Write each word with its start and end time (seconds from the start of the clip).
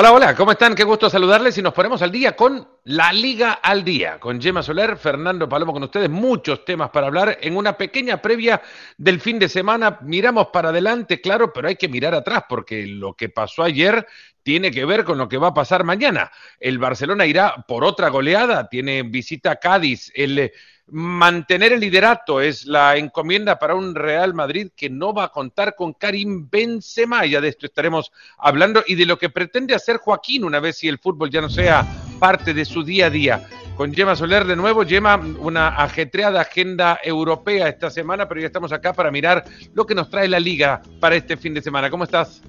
Hola, 0.00 0.12
hola, 0.12 0.34
¿cómo 0.36 0.52
están? 0.52 0.76
Qué 0.76 0.84
gusto 0.84 1.10
saludarles 1.10 1.58
y 1.58 1.62
nos 1.62 1.74
ponemos 1.74 2.00
al 2.02 2.12
día 2.12 2.36
con 2.36 2.68
la 2.84 3.12
Liga 3.12 3.54
al 3.54 3.82
Día, 3.82 4.20
con 4.20 4.40
Gemma 4.40 4.62
Soler, 4.62 4.96
Fernando 4.96 5.48
Palomo 5.48 5.72
con 5.72 5.82
ustedes, 5.82 6.08
muchos 6.08 6.64
temas 6.64 6.90
para 6.90 7.08
hablar 7.08 7.38
en 7.40 7.56
una 7.56 7.76
pequeña 7.76 8.22
previa 8.22 8.62
del 8.96 9.20
fin 9.20 9.40
de 9.40 9.48
semana. 9.48 9.98
Miramos 10.02 10.50
para 10.52 10.68
adelante, 10.68 11.20
claro, 11.20 11.52
pero 11.52 11.66
hay 11.66 11.74
que 11.74 11.88
mirar 11.88 12.14
atrás 12.14 12.44
porque 12.48 12.86
lo 12.86 13.14
que 13.14 13.28
pasó 13.28 13.64
ayer 13.64 14.06
tiene 14.44 14.70
que 14.70 14.84
ver 14.84 15.02
con 15.02 15.18
lo 15.18 15.28
que 15.28 15.36
va 15.36 15.48
a 15.48 15.54
pasar 15.54 15.82
mañana. 15.82 16.30
El 16.60 16.78
Barcelona 16.78 17.26
irá 17.26 17.64
por 17.66 17.82
otra 17.82 18.08
goleada, 18.08 18.68
tiene 18.68 19.02
visita 19.02 19.50
a 19.50 19.56
Cádiz, 19.56 20.12
el 20.14 20.52
Mantener 20.90 21.74
el 21.74 21.80
liderato 21.80 22.40
es 22.40 22.64
la 22.64 22.96
encomienda 22.96 23.58
para 23.58 23.74
un 23.74 23.94
Real 23.94 24.32
Madrid 24.32 24.70
que 24.74 24.88
no 24.88 25.12
va 25.12 25.24
a 25.24 25.28
contar 25.28 25.74
con 25.76 25.92
Karim 25.92 26.48
Benzema. 26.50 27.26
Ya 27.26 27.42
de 27.42 27.48
esto 27.48 27.66
estaremos 27.66 28.10
hablando 28.38 28.82
y 28.86 28.94
de 28.94 29.04
lo 29.04 29.18
que 29.18 29.28
pretende 29.28 29.74
hacer 29.74 29.98
Joaquín 29.98 30.44
una 30.44 30.60
vez 30.60 30.78
si 30.78 30.88
el 30.88 30.98
fútbol 30.98 31.28
ya 31.28 31.42
no 31.42 31.50
sea 31.50 31.86
parte 32.18 32.54
de 32.54 32.64
su 32.64 32.82
día 32.82 33.06
a 33.06 33.10
día. 33.10 33.48
Con 33.76 33.92
Gemma 33.92 34.16
Soler 34.16 34.44
de 34.44 34.56
nuevo, 34.56 34.84
Gemma, 34.84 35.16
una 35.16 35.68
ajetreada 35.68 36.40
agenda 36.40 36.98
europea 37.04 37.68
esta 37.68 37.90
semana, 37.90 38.26
pero 38.26 38.40
ya 38.40 38.46
estamos 38.46 38.72
acá 38.72 38.92
para 38.92 39.10
mirar 39.10 39.44
lo 39.74 39.86
que 39.86 39.94
nos 39.94 40.08
trae 40.08 40.26
la 40.26 40.40
liga 40.40 40.82
para 41.00 41.16
este 41.16 41.36
fin 41.36 41.54
de 41.54 41.62
semana. 41.62 41.90
¿Cómo 41.90 42.04
estás? 42.04 42.42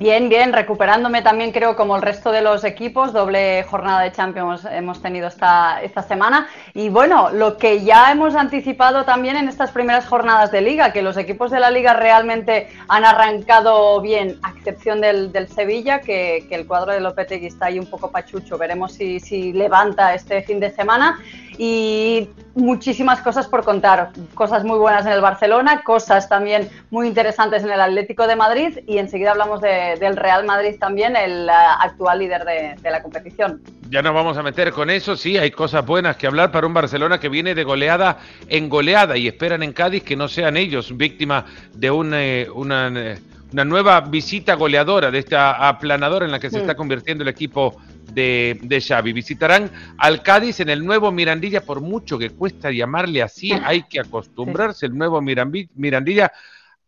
Bien, 0.00 0.30
bien, 0.30 0.54
recuperándome 0.54 1.20
también 1.20 1.52
creo 1.52 1.76
como 1.76 1.94
el 1.94 2.00
resto 2.00 2.32
de 2.32 2.40
los 2.40 2.64
equipos, 2.64 3.12
doble 3.12 3.64
jornada 3.64 4.00
de 4.00 4.10
Champions 4.10 4.64
hemos 4.64 5.02
tenido 5.02 5.28
esta, 5.28 5.82
esta 5.82 6.02
semana. 6.02 6.48
Y 6.72 6.88
bueno, 6.88 7.28
lo 7.28 7.58
que 7.58 7.84
ya 7.84 8.10
hemos 8.10 8.34
anticipado 8.34 9.04
también 9.04 9.36
en 9.36 9.46
estas 9.46 9.72
primeras 9.72 10.06
jornadas 10.06 10.50
de 10.52 10.62
liga, 10.62 10.94
que 10.94 11.02
los 11.02 11.18
equipos 11.18 11.50
de 11.50 11.60
la 11.60 11.70
liga 11.70 11.92
realmente 11.92 12.68
han 12.88 13.04
arrancado 13.04 14.00
bien, 14.00 14.38
a 14.42 14.52
excepción 14.52 15.02
del, 15.02 15.48
Sevilla, 15.48 16.00
que, 16.00 16.46
que, 16.48 16.54
el 16.54 16.66
cuadro 16.66 16.92
de 16.92 17.00
Lopetegui 17.00 17.48
está 17.48 17.66
ahí 17.66 17.78
un 17.78 17.90
poco 17.90 18.10
pachucho, 18.10 18.56
veremos 18.56 18.92
si, 18.92 19.20
si 19.20 19.52
levanta 19.52 20.14
este 20.14 20.40
fin 20.40 20.60
de 20.60 20.70
semana 20.70 21.20
y 21.62 22.30
muchísimas 22.54 23.20
cosas 23.20 23.46
por 23.46 23.64
contar, 23.64 24.12
cosas 24.32 24.64
muy 24.64 24.78
buenas 24.78 25.04
en 25.04 25.12
el 25.12 25.20
Barcelona, 25.20 25.82
cosas 25.82 26.26
también 26.26 26.70
muy 26.88 27.06
interesantes 27.06 27.62
en 27.62 27.70
el 27.70 27.82
Atlético 27.82 28.26
de 28.26 28.34
Madrid 28.34 28.78
y 28.86 28.96
enseguida 28.96 29.32
hablamos 29.32 29.60
del 29.60 30.16
Real 30.16 30.46
Madrid 30.46 30.76
también, 30.80 31.16
el 31.16 31.50
eh, 31.50 31.52
actual 31.80 32.20
líder 32.20 32.44
de, 32.46 32.90
la 32.90 33.02
competición. 33.02 33.60
Ya 33.90 34.00
nos 34.00 34.14
vamos 34.14 34.38
a 34.38 34.42
meter 34.42 34.72
con 34.72 34.88
eso, 34.88 35.16
sí, 35.16 35.36
hay 35.36 35.50
cosas 35.50 35.84
buenas 35.84 36.16
que 36.16 36.26
hablar 36.26 36.50
para 36.50 36.66
un 36.66 36.72
Barcelona 36.72 37.20
que 37.20 37.28
viene 37.28 37.54
de 37.54 37.62
goleada 37.62 38.16
en 38.48 38.70
goleada 38.70 39.18
y 39.18 39.28
esperan 39.28 39.62
en 39.62 39.74
Cádiz 39.74 40.02
que 40.02 40.16
no 40.16 40.28
sean 40.28 40.56
ellos 40.56 40.96
víctimas 40.96 41.44
de 41.74 41.90
una, 41.90 42.24
eh, 42.24 42.48
una, 42.54 42.88
eh, 42.88 43.18
una 43.52 43.66
nueva 43.66 44.00
visita 44.00 44.54
goleadora 44.54 45.10
de 45.10 45.18
esta 45.18 45.68
aplanadora 45.68 46.24
en 46.24 46.32
la 46.32 46.40
que 46.40 46.48
se 46.48 46.56
mm. 46.56 46.60
está 46.62 46.74
convirtiendo 46.74 47.22
el 47.22 47.28
equipo 47.28 47.76
de, 48.12 48.58
de 48.62 48.80
Xavi. 48.80 49.12
Visitarán 49.12 49.70
al 49.98 50.22
Cádiz 50.22 50.60
en 50.60 50.68
el 50.68 50.84
nuevo 50.84 51.10
Mirandilla, 51.12 51.62
por 51.62 51.80
mucho 51.80 52.18
que 52.18 52.30
cuesta 52.30 52.70
llamarle 52.70 53.22
así, 53.22 53.52
hay 53.52 53.84
que 53.84 54.00
acostumbrarse, 54.00 54.86
el 54.86 54.96
nuevo 54.96 55.20
Mirandilla 55.20 56.32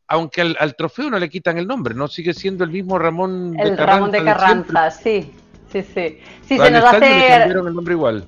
aunque 0.08 0.42
al, 0.42 0.76
trofeo 0.76 1.08
no 1.08 1.18
le 1.18 1.30
quitan 1.30 1.56
el 1.56 1.66
nombre, 1.66 1.94
¿no? 1.94 2.06
Sigue 2.06 2.34
siendo 2.34 2.64
el 2.64 2.70
mismo 2.70 2.98
Ramón 2.98 3.56
el 3.58 3.70
de 3.70 3.76
Carranza. 3.76 3.94
Ramón 3.94 4.10
de 4.12 4.24
Carranza, 4.24 4.90
sí, 4.90 5.32
sí, 5.72 5.82
sí. 5.82 6.18
Sí, 6.46 6.58
se 6.58 6.70
nos 6.70 6.84
hace... 6.84 7.44
el 7.44 7.74
nombre 7.74 7.94
igual. 7.94 8.26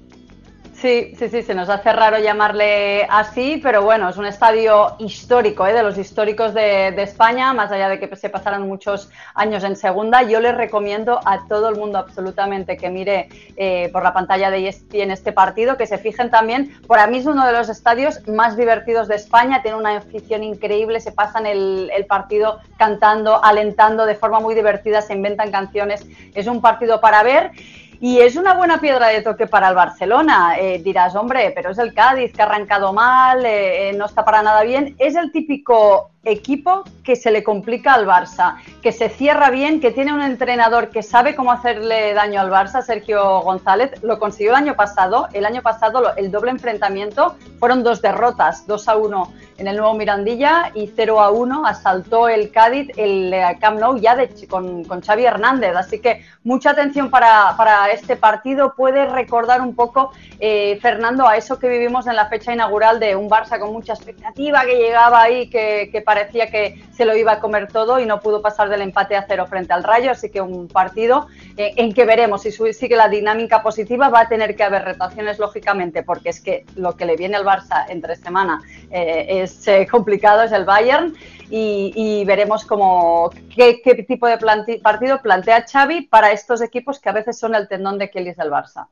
Sí, 0.84 1.14
sí, 1.18 1.30
sí, 1.30 1.42
se 1.42 1.54
nos 1.54 1.70
hace 1.70 1.94
raro 1.94 2.18
llamarle 2.18 3.06
así, 3.08 3.58
pero 3.62 3.80
bueno, 3.80 4.10
es 4.10 4.18
un 4.18 4.27
estadio 4.27 4.96
histórico, 4.98 5.66
¿eh? 5.66 5.72
de 5.72 5.82
los 5.82 5.96
históricos 5.96 6.52
de, 6.52 6.88
España, 7.02 7.54
más 7.54 7.72
allá 7.72 7.88
de 7.88 7.98
que 7.98 8.14
se 8.16 8.28
pasaran 8.28 8.68
muchos 8.68 9.08
años 9.34 9.64
en 9.64 9.77
segunda. 9.77 10.24
Yo 10.24 10.40
les 10.40 10.55
recomiendo 10.55 11.20
a 11.24 11.48
todo 11.48 11.70
el 11.70 11.77
mundo 11.77 11.96
absolutamente 11.96 12.77
que 12.77 12.90
mire 12.90 13.30
eh, 13.56 13.88
por 13.94 14.02
la 14.02 14.12
pantalla 14.12 14.50
de 14.50 14.68
ESPN 14.68 15.10
este 15.10 15.32
partido, 15.32 15.78
que 15.78 15.86
se 15.86 15.96
fijen 15.96 16.28
también, 16.28 16.78
por 16.86 16.98
a 16.98 17.06
mí 17.06 17.16
es 17.16 17.24
uno 17.24 17.46
de 17.46 17.52
los 17.52 17.70
estadios 17.70 18.20
más 18.28 18.55
divertidos 18.55 19.08
de 19.08 19.14
España, 19.14 19.62
tiene 19.62 19.78
una 19.78 19.96
afición 19.96 20.45
increíble, 20.45 21.01
se 21.01 21.12
pasan 21.12 21.46
el 21.46 22.05
partido 22.06 22.61
cantando, 22.77 23.42
alentando 23.42 24.05
de 24.05 24.16
forma 24.16 24.39
muy 24.39 24.55
divertida, 24.55 25.01
se 25.01 25.14
inventan 25.14 25.51
canciones, 25.51 26.06
es 26.34 26.46
un 26.46 26.61
partido 26.61 27.01
para 27.01 27.22
ver. 27.22 27.52
Y 28.00 28.20
es 28.20 28.36
una 28.36 28.55
buena 28.55 28.80
piedra 28.80 29.08
de 29.08 29.22
toque 29.22 29.46
para 29.46 29.68
el 29.68 29.74
Barcelona. 29.74 30.56
Eh, 30.58 30.80
dirás, 30.82 31.14
hombre, 31.14 31.52
pero 31.55 31.70
es 31.70 31.78
el 31.78 31.94
Cádiz 31.94 32.32
que 32.32 32.42
ha 32.42 32.46
arrancado 32.46 32.92
mal, 32.92 33.44
eh, 33.44 33.90
eh, 33.90 33.92
no 33.94 34.06
está 34.06 34.24
para 34.24 34.42
nada 34.42 34.62
bien. 34.62 34.94
Es 34.98 35.14
el 35.16 35.32
típico 35.32 36.10
equipo 36.24 36.85
que 37.02 37.17
se 37.17 37.30
le 37.30 37.42
complica 37.42 37.95
al 37.95 38.07
Barça, 38.07 38.57
que 38.83 38.92
se 38.92 39.08
cierra 39.08 39.51
bien, 39.51 39.80
que 39.80 39.90
tiene 39.90 40.12
un 40.12 40.23
entrenador 40.23 40.90
que 40.90 41.02
sabe 41.02 41.35
cómo 41.35 41.52
hacerle 41.52 42.14
daño 42.14 42.40
al 42.40 42.51
Barça, 42.51 42.83
Sergio 42.83 43.40
González. 43.40 44.02
Lo 44.02 44.18
consiguió 44.18 44.52
el 44.52 44.57
año 44.57 44.74
pasado. 44.74 45.29
El 45.33 45.45
año 45.45 45.63
pasado 45.63 46.14
el 46.17 46.30
doble 46.30 46.51
enfrentamiento 46.51 47.36
fueron 47.58 47.83
dos 47.83 48.01
derrotas, 48.02 48.67
2 48.67 48.89
a 48.89 48.96
1 48.96 49.33
en 49.57 49.68
el 49.68 49.77
nuevo 49.77 49.95
Mirandilla 49.95 50.73
y 50.74 50.90
0 50.95 51.20
a 51.20 51.30
1 51.30 51.67
asaltó 51.67 52.29
el 52.29 52.51
Cádiz 52.51 52.89
el 52.96 53.33
eh, 53.33 53.57
Camp 53.61 53.79
Nou 53.79 53.96
ya 53.96 54.17
de, 54.17 54.29
con, 54.48 54.84
con, 54.84 55.01
Xavi 55.01 55.24
Hernández. 55.24 55.77
Así 55.77 56.01
que 56.01 56.24
mucha 56.42 56.70
atención 56.70 57.11
para, 57.11 57.55
para 57.57 57.90
este 57.90 58.17
partido. 58.17 58.74
Puede 58.74 59.07
recordar 59.07 59.61
un 59.61 59.74
poco, 59.74 60.11
eh, 60.40 60.79
Fernando, 60.80 61.27
a 61.29 61.36
eso 61.36 61.58
que 61.58 61.68
vivimos 61.68 62.07
en 62.07 62.17
la 62.17 62.29
fecha 62.29 62.52
inaugural 62.52 62.98
de 62.98 63.14
un 63.14 63.30
Barça 63.30 63.58
con 63.61 63.73
mucha 63.73 63.92
expectativa 63.92 64.63
que 64.64 64.77
llegaba 64.77 65.23
ahí, 65.23 65.48
que, 65.48 65.89
que 65.92 66.01
parecía 66.01 66.14
que 66.51 66.83
se 66.92 67.05
lo 67.05 67.17
iba 67.17 67.33
a 67.33 67.41
comer 67.41 67.69
todo 67.69 67.98
y 67.98 68.07
no 68.07 68.20
pudo 68.20 68.42
pasar 68.42 68.69
del 68.69 68.83
empate 68.83 69.17
a 69.17 69.25
cero 69.27 69.47
frente 69.47 69.73
al 69.73 69.85
Rayo, 69.85 70.11
así 70.11 70.30
que 70.30 70.41
un 70.41 70.69
partido 70.69 71.29
eh, 71.57 71.73
en 71.77 71.92
que 71.92 72.05
veremos 72.05 72.42
si 72.42 72.52
sigue 72.52 72.97
la 72.97 73.08
dinámica 73.08 73.63
positiva, 73.63 74.08
va 74.08 74.20
a 74.20 74.29
tener 74.29 74.57
que 74.57 74.63
haber 74.63 74.85
rotaciones 74.85 75.39
lógicamente, 75.39 76.02
porque 76.02 76.30
es 76.30 76.41
que 76.41 76.64
lo 76.77 76.97
que 76.97 77.07
le 77.07 77.17
viene 77.17 77.36
al 77.36 77.45
Barça 77.45 77.85
entre 77.89 78.17
semana 78.17 78.63
eh, 78.91 79.42
es 79.42 79.67
eh, 79.69 79.86
complicado, 79.91 80.42
es 80.42 80.52
el 80.52 80.64
Bayern, 80.64 81.14
y, 81.51 82.25
veremos 82.25 82.64
cómo, 82.64 83.31
qué, 83.55 83.81
tipo 84.08 84.27
de 84.27 84.39
partido 84.83 85.20
plantea 85.23 85.64
Xavi 85.70 86.02
para 86.02 86.33
estos 86.33 86.61
equipos 86.63 86.98
que 86.98 87.11
a 87.11 87.13
veces 87.13 87.39
son 87.39 87.55
el 87.55 87.69
tendón 87.69 87.98
de 87.98 88.11
Kelly 88.11 88.33
del 88.33 88.51
Barça. 88.51 88.89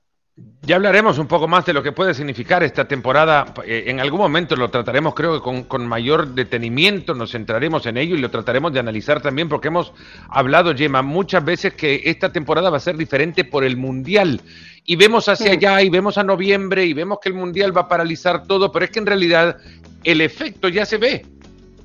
Ya 0.62 0.76
hablaremos 0.76 1.18
un 1.18 1.26
poco 1.26 1.46
más 1.46 1.66
de 1.66 1.74
lo 1.74 1.82
que 1.82 1.92
puede 1.92 2.14
significar 2.14 2.62
esta 2.62 2.88
temporada. 2.88 3.52
Eh, 3.66 3.84
en 3.88 4.00
algún 4.00 4.20
momento 4.20 4.56
lo 4.56 4.70
trataremos, 4.70 5.12
creo 5.12 5.34
que 5.34 5.40
con, 5.40 5.64
con, 5.64 5.86
mayor 5.86 6.28
detenimiento, 6.28 7.14
nos 7.14 7.32
centraremos 7.32 7.84
en 7.84 7.98
ello 7.98 8.16
y 8.16 8.18
lo 8.18 8.30
trataremos 8.30 8.72
de 8.72 8.80
analizar 8.80 9.20
también, 9.20 9.50
porque 9.50 9.68
hemos 9.68 9.92
hablado, 10.30 10.74
Gemma, 10.74 11.02
muchas 11.02 11.44
veces 11.44 11.74
que 11.74 12.00
esta 12.06 12.32
temporada 12.32 12.70
va 12.70 12.78
a 12.78 12.80
ser 12.80 12.96
diferente 12.96 13.44
por 13.44 13.62
el 13.62 13.76
Mundial. 13.76 14.40
Y 14.86 14.96
vemos 14.96 15.28
hacia 15.28 15.52
allá 15.52 15.82
y 15.82 15.90
vemos 15.90 16.16
a 16.16 16.24
noviembre 16.24 16.86
y 16.86 16.94
vemos 16.94 17.18
que 17.20 17.28
el 17.28 17.34
Mundial 17.34 17.76
va 17.76 17.82
a 17.82 17.88
paralizar 17.88 18.46
todo, 18.46 18.72
pero 18.72 18.86
es 18.86 18.90
que 18.90 19.00
en 19.00 19.06
realidad 19.06 19.58
el 20.02 20.22
efecto 20.22 20.68
ya 20.68 20.86
se 20.86 20.96
ve, 20.96 21.26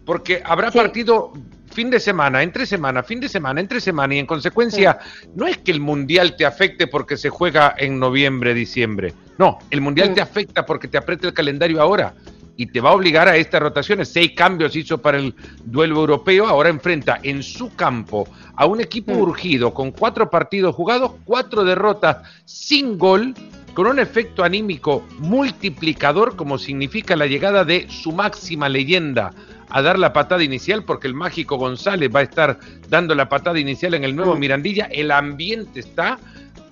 porque 0.06 0.42
habrá 0.46 0.72
partido 0.72 1.34
fin 1.78 1.92
de 1.92 2.00
semana, 2.00 2.42
entre 2.42 2.66
semana, 2.66 3.04
fin 3.04 3.20
de 3.20 3.30
semana, 3.30 3.62
entre 3.62 3.80
semana, 3.80 4.16
y 4.16 4.18
en 4.18 4.26
consecuencia, 4.26 4.98
no 5.36 5.46
es 5.46 5.60
que 5.60 5.70
el 5.70 5.80
mundial 5.80 6.36
te 6.36 6.44
afecte 6.44 6.88
porque 6.88 7.18
se 7.18 7.30
juega 7.30 7.76
en 7.78 8.00
noviembre, 8.00 8.56
diciembre. 8.56 9.14
No, 9.38 9.60
el 9.70 9.82
mundial 9.82 10.16
te 10.16 10.22
afecta 10.22 10.66
porque 10.66 10.88
te 10.88 10.98
aprieta 10.98 11.28
el 11.28 11.36
calendario 11.36 11.80
ahora 11.80 12.16
y 12.56 12.66
te 12.66 12.82
va 12.82 12.90
a 12.90 12.94
obligar 12.94 13.28
a 13.28 13.38
estas 13.38 13.62
rotaciones. 13.62 14.10
Seis 14.10 14.32
cambios 14.36 14.76
hizo 14.76 14.98
para 14.98 15.20
el 15.20 15.36
duelo 15.66 16.00
europeo, 16.00 16.48
ahora 16.48 16.70
enfrenta 16.70 17.20
en 17.22 17.44
su 17.44 17.70
campo 17.76 18.28
a 18.56 18.66
un 18.66 18.82
equipo 18.82 19.14
urgido 19.14 19.72
con 19.72 19.92
cuatro 19.92 20.32
partidos 20.32 20.74
jugados, 20.74 21.12
cuatro 21.26 21.64
derrotas 21.64 22.18
sin 22.46 22.98
gol, 22.98 23.36
con 23.76 23.86
un 23.86 24.00
efecto 24.00 24.44
anímico 24.44 25.06
multiplicador 25.20 26.36
como 26.36 26.58
significa 26.58 27.16
la 27.16 27.28
llegada 27.28 27.64
de 27.64 27.86
su 27.88 28.14
máxima 28.14 28.68
leyenda 28.68 29.32
a 29.70 29.82
dar 29.82 30.00
la 30.00 30.14
patada 30.14 30.44
inicial 30.44 30.84
porque 30.84 31.08
el 31.08 31.14
mágico 31.14 31.58
González 31.58 32.10
va 32.14 32.22
a 32.22 32.24
estar 32.24 32.60
dando 32.90 33.16
la 33.16 33.30
patada 33.30 33.60
inicial 33.60 33.94
en 33.94 34.04
el 34.04 34.16
nuevo 34.16 34.36
mm. 34.36 34.40
Mirandilla. 34.40 34.86
El 34.86 35.12
ambiente 35.12 35.80
está 35.80 36.20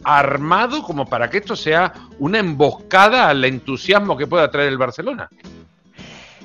armado 0.03 0.83
como 0.83 1.05
para 1.05 1.29
que 1.29 1.39
esto 1.39 1.55
sea 1.55 1.93
una 2.19 2.39
emboscada 2.39 3.29
al 3.29 3.43
entusiasmo 3.43 4.15
que 4.15 4.27
pueda 4.27 4.49
traer 4.51 4.69
el 4.69 4.77
Barcelona. 4.77 5.29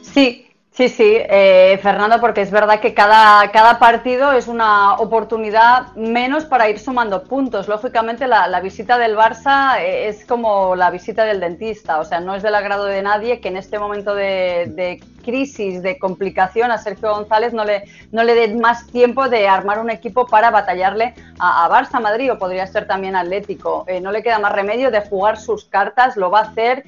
Sí, 0.00 0.49
Sí, 0.80 0.88
sí, 0.88 1.12
eh, 1.14 1.78
Fernando, 1.82 2.18
porque 2.22 2.40
es 2.40 2.50
verdad 2.50 2.80
que 2.80 2.94
cada, 2.94 3.50
cada 3.52 3.78
partido 3.78 4.32
es 4.32 4.48
una 4.48 4.94
oportunidad 4.94 5.92
menos 5.94 6.46
para 6.46 6.70
ir 6.70 6.78
sumando 6.78 7.24
puntos. 7.24 7.68
Lógicamente, 7.68 8.26
la, 8.26 8.60
visita 8.62 8.96
del 8.96 9.14
Barça 9.14 9.78
eh, 9.78 10.08
es 10.08 10.24
como 10.24 10.74
la 10.76 10.90
visita 10.90 11.26
del 11.26 11.38
dentista, 11.38 12.00
o 12.00 12.04
sea, 12.06 12.20
no 12.20 12.34
es 12.34 12.42
del 12.42 12.54
agrado 12.54 12.86
de 12.86 13.02
nadie 13.02 13.40
que 13.40 13.48
en 13.48 13.58
este 13.58 13.78
momento 13.78 14.14
de, 14.14 14.98
crisis, 15.22 15.82
de 15.82 15.98
complicación, 15.98 16.70
a 16.70 16.78
Sergio 16.78 17.12
González 17.12 17.52
no 17.52 17.66
le, 17.66 17.84
no 18.10 18.24
le 18.24 18.34
dé 18.34 18.54
más 18.54 18.86
tiempo 18.86 19.28
de 19.28 19.48
armar 19.48 19.80
un 19.80 19.90
equipo 19.90 20.26
para 20.26 20.50
batallarle 20.50 21.12
a, 21.38 21.68
Barça, 21.68 22.00
Madrid 22.00 22.32
o 22.32 22.38
podría 22.38 22.66
ser 22.66 22.86
también 22.86 23.16
Atlético. 23.16 23.84
Eh, 23.86 24.00
no 24.00 24.12
le 24.12 24.22
queda 24.22 24.38
más 24.38 24.52
remedio 24.52 24.90
de 24.90 25.02
jugar 25.02 25.36
sus 25.36 25.66
cartas, 25.66 26.16
lo 26.16 26.30
va 26.30 26.38
a 26.38 26.42
hacer, 26.44 26.84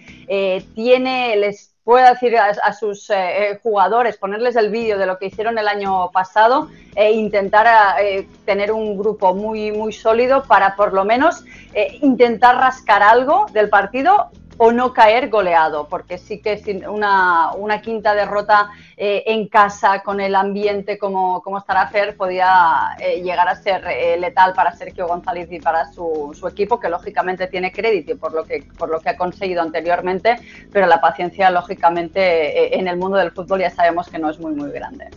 tiene 0.75 1.35
el 1.35 1.45
pueda 1.85 2.11
decir 2.11 2.37
a, 2.37 2.73
sus 2.73 3.11
eh, 3.11 3.15
eh, 3.17 3.61
jugadores, 3.63 4.17
ponerles 4.17 4.55
el 4.57 4.71
vídeo 4.71 4.99
de 4.99 5.07
lo 5.07 5.19
que 5.19 5.27
hicieron 5.27 5.59
el 5.59 5.67
año 5.67 6.11
pasado 6.13 6.69
e 6.95 7.13
intentar 7.13 7.67
eh, 8.01 8.29
tener 8.45 8.71
un 8.71 8.97
grupo 8.97 9.35
muy, 9.35 9.73
muy 9.73 9.93
sólido 9.93 10.45
para 10.45 10.77
por 10.77 10.93
lo 10.93 11.05
menos 11.05 11.45
intentar 12.03 12.57
rascar 12.57 13.03
algo 13.03 13.47
del 13.53 13.69
partido 13.71 14.31
o 14.59 14.73
no 14.73 14.93
caer 14.93 15.29
goleado, 15.29 15.89
porque 15.89 16.19
sí 16.19 16.41
que 16.41 16.85
una, 16.89 17.53
una 17.53 17.81
quinta 17.81 18.15
derrota 18.15 18.71
eh, 18.97 19.25
en 19.27 19.49
casa 19.49 20.03
con 20.03 20.21
el 20.21 20.35
ambiente 20.35 20.99
como, 20.99 21.43
como 21.43 21.59
estará 21.59 21.89
Fer 21.89 22.17
podía 22.17 22.97
eh, 22.99 23.23
llegar 23.23 23.49
a 23.49 23.57
ser 23.57 23.85
eh, 23.87 24.17
letal 24.19 24.53
para 24.53 24.75
Sergio 24.75 25.07
González 25.07 25.51
y 25.51 25.59
para 25.59 25.91
su, 25.93 26.37
su, 26.39 26.47
equipo, 26.47 26.79
que 26.79 26.89
lógicamente 26.89 27.47
tiene 27.47 27.73
crédito 27.73 28.17
por 28.17 28.33
lo, 28.33 28.45
que, 28.45 28.65
por 28.79 28.89
lo 28.91 29.01
que 29.01 29.11
ha 29.11 29.17
conseguido 29.17 29.63
anteriormente, 29.63 30.37
pero 30.73 30.87
la 30.87 31.01
paciencia 31.01 31.51
lógicamente 31.51 32.79
en 32.79 32.89
el 32.89 32.97
mundo 32.97 33.17
del 33.17 33.31
fútbol 33.31 33.61
ya 33.61 33.71
sabemos 33.71 34.09
que 34.09 34.19
no 34.19 34.31
es 34.31 34.39
muy 34.39 34.55
muy 34.55 34.71
grande. 34.71 35.09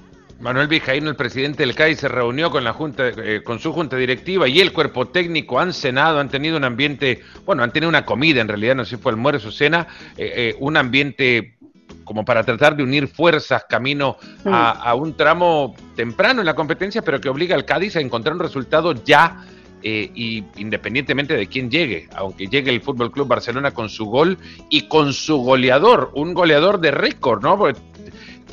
Manuel 0.46 0.68
Vijaíno, 0.68 1.10
el 1.10 1.16
presidente 1.16 1.66
del 1.66 1.74
CAI, 1.74 1.96
se 1.96 2.08
reunió 2.08 2.52
con 2.52 2.64
la 2.64 2.72
junta, 2.72 3.08
eh, 3.08 3.42
con 3.44 3.58
su 3.58 3.74
junta 3.74 3.98
directiva 3.98 4.48
y 4.48 4.60
el 4.60 4.74
cuerpo 4.74 5.08
técnico 5.08 5.60
han 5.60 5.74
cenado, 5.74 6.20
han 6.20 6.30
tenido 6.30 6.56
un 6.56 6.64
ambiente, 6.64 7.24
bueno, 7.48 7.64
han 7.64 7.72
tenido 7.72 7.90
una 7.90 8.06
comida, 8.06 8.42
en 8.42 8.48
realidad 8.48 8.76
no 8.76 8.86
sé 8.86 8.96
si 8.96 9.02
fue 9.02 9.12
almuerzo 9.12 9.50
o 9.50 9.52
cena, 9.52 9.88
eh, 10.16 10.34
eh, 10.36 10.56
un 10.60 10.78
ambiente 10.78 11.58
como 12.04 12.24
para 12.24 12.44
tratar 12.44 12.76
de 12.76 12.84
unir 12.84 13.08
fuerzas 13.08 13.66
camino 13.68 14.18
a, 14.46 14.94
un 14.94 15.18
tramo 15.18 15.76
temprano 15.96 16.42
en 16.42 16.46
la 16.46 16.54
competencia, 16.54 17.02
pero 17.02 17.20
que 17.20 17.28
obliga 17.28 17.56
al 17.56 17.66
Cádiz 17.66 17.96
a 17.96 18.00
encontrar 18.00 18.36
un 18.36 18.42
resultado 18.42 18.94
ya 19.04 19.44
y 19.82 20.44
independientemente 20.58 21.36
de 21.36 21.48
quién 21.48 21.72
llegue, 21.72 22.08
aunque 22.16 22.48
llegue 22.48 22.70
el 22.72 22.82
Fútbol 22.82 23.12
Club 23.12 23.28
Barcelona 23.28 23.72
con 23.72 23.90
su 23.90 24.06
gol 24.06 24.38
y 24.70 24.88
con 24.88 25.14
su 25.14 25.38
goleador, 25.38 26.12
un 26.14 26.36
goleador 26.36 26.80
de 26.80 26.92
récord, 26.92 27.42
¿no? 27.42 27.58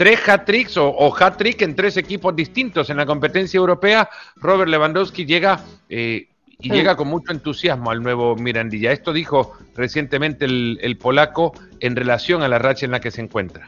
Tres 0.03 0.29
hat-tricks 0.29 0.77
o, 0.79 1.15
hat-trick 1.17 1.63
en 1.63 1.77
tres 1.77 1.97
equipos 1.97 2.35
distintos 2.35 2.91
en 2.91 2.97
la 2.97 3.07
competencia 3.07 3.57
europea. 3.57 4.11
Robert 4.35 4.69
Lewandowski 4.69 5.25
llega 5.25 5.61
eh, 5.89 6.27
y 6.59 6.71
llega 6.71 6.97
con 6.97 7.07
mucho 7.07 7.31
entusiasmo 7.31 7.89
al 7.93 8.03
nuevo 8.03 8.35
Mirandilla. 8.35 8.91
Esto 8.91 9.13
dijo 9.13 9.57
recientemente 9.77 10.45
el 10.47 10.99
polaco 11.01 11.53
en 11.79 11.95
relación 11.95 12.43
a 12.43 12.49
la 12.49 12.59
racha 12.59 12.85
en 12.85 12.91
la 12.91 12.99
que 12.99 13.13
se 13.13 13.21
encuentra. 13.21 13.65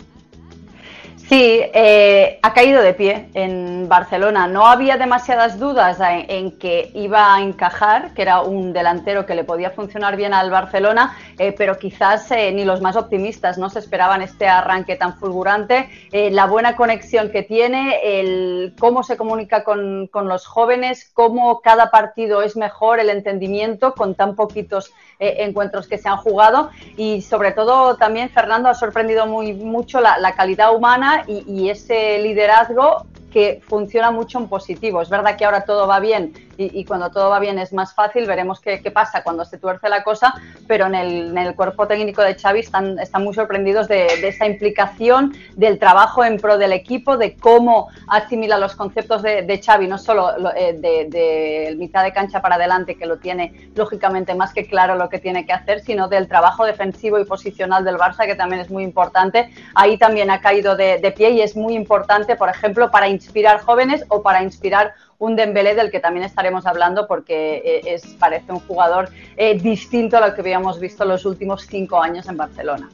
Sí, 1.29 1.63
eh, 1.73 2.39
ha 2.43 2.53
caído 2.53 2.83
de 2.83 2.93
pie 2.93 3.31
en 3.33 3.89
Barcelona. 3.89 4.47
No 4.47 4.67
había 4.67 4.99
demasiadas 4.99 5.59
dudas 5.59 5.99
en, 6.01 6.59
que 6.59 6.91
iba 6.93 7.35
a 7.35 7.41
encajar, 7.41 8.13
que 8.13 8.21
era 8.21 8.43
un 8.43 8.75
delantero 8.75 9.25
que 9.25 9.35
le 9.35 9.43
podía 9.43 9.71
funcionar 9.71 10.17
bien 10.17 10.35
al 10.35 10.51
Barcelona, 10.51 11.17
eh, 11.39 11.55
pero 11.57 11.79
quizás 11.79 12.31
eh, 12.31 12.53
ni 12.53 12.67
los 12.67 12.83
más 12.83 12.97
optimistas 12.97 13.57
no 13.57 13.71
se 13.71 13.79
esperaban 13.79 14.21
este 14.21 14.49
arranque 14.49 14.97
tan 14.97 15.17
fulgurante. 15.17 15.89
la 16.13 16.45
buena 16.45 16.77
conexión 16.77 17.31
que 17.31 17.43
tiene, 17.43 18.01
el 18.21 18.75
cómo 18.79 19.03
se 19.03 19.17
comunica 19.17 19.65
con, 19.65 20.09
con, 20.09 20.29
los 20.29 20.45
jóvenes, 20.47 21.11
cómo 21.15 21.63
cada 21.63 21.91
partido 21.91 22.43
es 22.43 22.55
mejor, 22.55 23.01
el 23.01 23.09
entendimiento 23.09 23.95
con 23.95 24.15
tan 24.15 24.37
poquitos 24.37 24.93
encuentros 25.19 25.87
que 25.89 25.99
se 25.99 26.09
han 26.09 26.17
jugado 26.17 26.71
y 26.97 27.23
sobre 27.23 27.53
todo 27.53 27.97
también 27.97 28.31
Fernando 28.31 28.69
ha 28.69 28.75
sorprendido 28.75 29.27
muy 29.27 29.53
mucho 29.53 30.01
la 30.01 30.35
calidad 30.35 30.75
humana 30.75 31.25
y, 31.27 31.45
y 31.47 31.71
ese 31.71 32.19
liderazgo 32.19 33.07
que 33.35 33.61
funciona 33.67 34.13
mucho 34.13 34.39
en 34.39 34.47
positivo. 34.47 35.03
Es 35.03 35.11
verdad 35.11 35.37
que 35.37 35.45
ahora 35.45 35.65
todo 35.65 35.89
va 35.89 35.99
bien 35.99 36.33
y, 36.57 36.85
cuando 36.85 37.11
todo 37.11 37.31
va 37.31 37.39
bien 37.39 37.59
es 37.59 37.73
más 37.73 37.95
fácil, 37.95 38.27
veremos 38.27 38.61
qué, 38.61 38.79
pasa 38.93 39.23
cuando 39.23 39.45
se 39.45 39.59
tuerce 39.59 39.89
la 39.89 40.03
cosa, 40.03 40.35
pero 40.67 40.87
en 40.87 40.95
el, 40.95 41.55
cuerpo 41.55 41.87
técnico 41.87 42.23
de 42.23 42.35
Xavi 42.35 42.61
están, 42.61 42.97
muy 43.21 43.35
sorprendidos 43.35 43.89
de, 43.89 44.07
esa 44.27 44.47
implicación, 44.47 45.35
del 45.57 45.79
trabajo 45.79 46.25
en 46.25 46.39
pro 46.39 46.59
del 46.59 46.73
equipo, 46.73 47.17
de 47.17 47.37
cómo 47.37 47.89
asimila 48.09 48.59
los 48.59 48.75
conceptos 48.75 49.23
de, 49.23 49.63
Xavi, 49.65 49.87
no 49.87 49.99
solo 49.99 50.33
eh, 50.57 50.75
de, 50.79 51.75
mitad 51.77 52.05
de 52.05 52.13
cancha 52.13 52.41
para 52.41 52.57
adelante, 52.57 52.97
que 52.97 53.07
lo 53.07 53.19
tiene 53.19 53.71
lógicamente 53.75 54.35
más 54.35 54.53
que 54.53 54.67
claro 54.67 54.95
lo 54.97 55.09
que 55.09 55.19
tiene 55.19 55.47
que 55.47 55.53
hacer, 55.53 55.81
sino 55.81 56.09
del 56.09 56.29
trabajo 56.29 56.65
defensivo 56.65 57.19
y 57.19 57.25
posicional 57.25 57.85
del 57.85 57.97
Barça, 57.97 58.27
que 58.27 58.35
también 58.35 58.61
es 58.61 58.71
muy 58.71 58.85
importante. 58.85 59.51
Ahí 59.75 59.99
también 59.99 60.31
ha 60.31 60.41
caído 60.41 60.77
de, 60.77 61.15
pie 61.17 61.31
y 61.31 61.41
es 61.43 61.57
muy 61.57 61.75
importante, 61.75 62.37
por 62.37 62.49
ejemplo, 62.49 62.91
para 62.91 63.09
inspirar 63.09 63.61
jóvenes 63.61 64.05
o 64.09 64.23
para 64.23 64.43
inspirar 64.43 64.95
un 65.19 65.37
Dembélé 65.37 65.75
del 65.75 65.91
que 65.91 66.01
también 66.01 66.25
estaremos 66.25 66.67
hablando 66.67 67.07
porque 67.07 67.63
eh, 67.65 67.95
es, 67.95 68.07
parece 68.19 68.53
un 68.53 68.61
jugador 68.61 69.11
eh, 69.37 69.59
distinto 69.59 70.17
a 70.17 70.29
lo 70.29 70.35
que 70.35 70.41
habíamos 70.41 70.81
visto 70.81 71.05
los 71.05 71.25
últimos 71.25 71.67
cinco 71.67 72.03
años 72.03 72.29
en 72.29 72.37
Barcelona. 72.37 72.89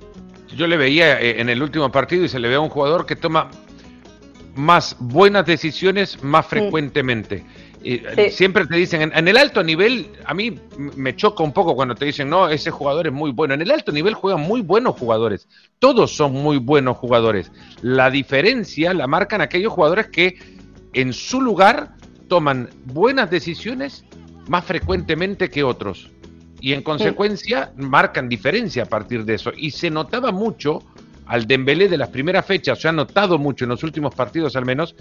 Yo 0.57 0.67
le 0.67 0.77
veía 0.77 1.21
eh, 1.21 1.41
en 1.41 1.49
el 1.49 1.63
último 1.63 1.91
partido 1.91 2.25
y 2.25 2.29
se 2.29 2.39
le 2.39 2.49
ve 2.49 2.57
a 2.57 2.61
un 2.61 2.69
jugador 2.69 3.07
que 3.07 3.17
toma 3.17 3.51
más 4.55 4.97
buenas 4.99 5.47
decisiones 5.47 6.23
más 6.23 6.47
frecuentemente. 6.47 7.45
Siempre 8.31 8.67
te 8.67 8.77
dicen, 8.77 9.01
en, 9.01 9.13
en, 9.17 9.27
el 9.27 9.39
alto 9.39 9.63
nivel, 9.63 10.11
a 10.27 10.35
mí 10.35 10.55
me 10.77 11.17
choca 11.17 11.43
un 11.43 11.53
poco 11.53 11.75
cuando 11.75 11.95
te 11.95 12.05
dicen, 12.05 12.29
no, 12.29 12.47
ese 12.47 12.71
jugador 12.71 13.07
es 13.07 13.13
muy 13.13 13.31
bueno. 13.31 13.55
En 13.55 13.63
el 13.63 13.71
alto 13.71 13.91
nivel 13.91 14.13
juegan 14.13 14.43
muy 14.43 14.61
buenos 14.61 14.97
jugadores. 14.97 15.49
Todos 15.79 16.15
son 16.15 16.33
muy 16.33 16.59
buenos 16.59 16.99
jugadores. 16.99 17.51
La 17.81 18.11
diferencia 18.11 18.93
la 18.93 19.07
marcan 19.07 19.41
aquellos 19.41 19.73
jugadores 19.73 20.09
que 20.09 20.37
en 20.93 21.13
su 21.13 21.41
lugar 21.41 21.95
toman 22.31 22.71
buenas 22.85 23.29
decisiones 23.29 24.05
más 24.49 24.65
frecuentemente 24.65 25.51
que 25.51 25.65
otros. 25.65 26.11
Y 26.61 26.73
en 26.75 26.83
consecuencia 26.83 27.73
marcan 27.77 28.29
diferencia 28.29 28.85
a 28.85 28.87
partir 28.87 29.25
de 29.25 29.35
eso. 29.35 29.53
Y 29.57 29.73
se 29.73 29.91
notaba 29.91 30.31
mucho 30.31 30.83
al 31.27 31.47
Dembélé 31.47 31.89
de 31.89 31.99
las 31.99 32.09
primeras 32.09 32.47
fechas, 32.47 32.81
se 32.81 32.89
ha 32.89 32.93
notado 32.93 33.37
mucho 33.37 33.65
en 33.65 33.71
los 33.71 33.83
últimos 33.83 34.15
partidos 34.15 34.55
al 34.57 34.65
menos, 34.65 34.95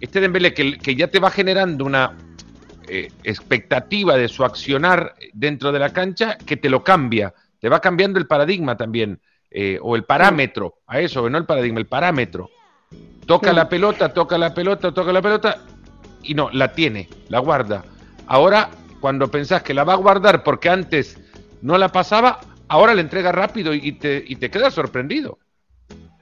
este 0.00 0.20
Dembélé 0.20 0.52
que, 0.52 0.78
que 0.78 0.94
ya 0.94 1.08
te 1.08 1.20
va 1.20 1.30
generando 1.30 1.84
una 1.84 2.16
eh, 2.86 3.10
expectativa 3.22 4.16
de 4.16 4.28
su 4.28 4.44
accionar 4.44 5.14
dentro 5.32 5.72
de 5.72 5.78
la 5.78 5.90
cancha 5.90 6.36
que 6.36 6.56
te 6.58 6.68
lo 6.68 6.84
cambia, 6.84 7.32
te 7.60 7.70
va 7.70 7.80
cambiando 7.80 8.18
el 8.18 8.26
paradigma 8.26 8.76
también, 8.76 9.20
eh, 9.50 9.78
o 9.80 9.96
el 9.96 10.04
parámetro, 10.04 10.80
a 10.86 11.00
eso, 11.00 11.30
no 11.30 11.38
el 11.38 11.46
paradigma, 11.46 11.80
el 11.80 11.86
parámetro. 11.86 12.50
Toca 13.26 13.52
la 13.54 13.68
pelota, 13.68 14.12
toca 14.12 14.36
la 14.36 14.52
pelota, 14.52 14.92
toca 14.92 15.12
la 15.12 15.22
pelota, 15.22 15.62
y 16.24 16.34
no, 16.34 16.50
la 16.50 16.72
tiene, 16.72 17.08
la 17.28 17.38
guarda. 17.38 17.84
Ahora, 18.26 18.70
cuando 19.00 19.30
pensás 19.30 19.62
que 19.62 19.74
la 19.74 19.84
va 19.84 19.94
a 19.94 19.96
guardar 19.96 20.42
porque 20.42 20.68
antes 20.68 21.18
no 21.62 21.78
la 21.78 21.90
pasaba, 21.90 22.40
ahora 22.68 22.94
la 22.94 23.00
entrega 23.00 23.32
rápido 23.32 23.74
y 23.74 23.92
te, 23.92 24.22
y 24.26 24.36
te 24.36 24.50
quedas 24.50 24.74
sorprendido. 24.74 25.38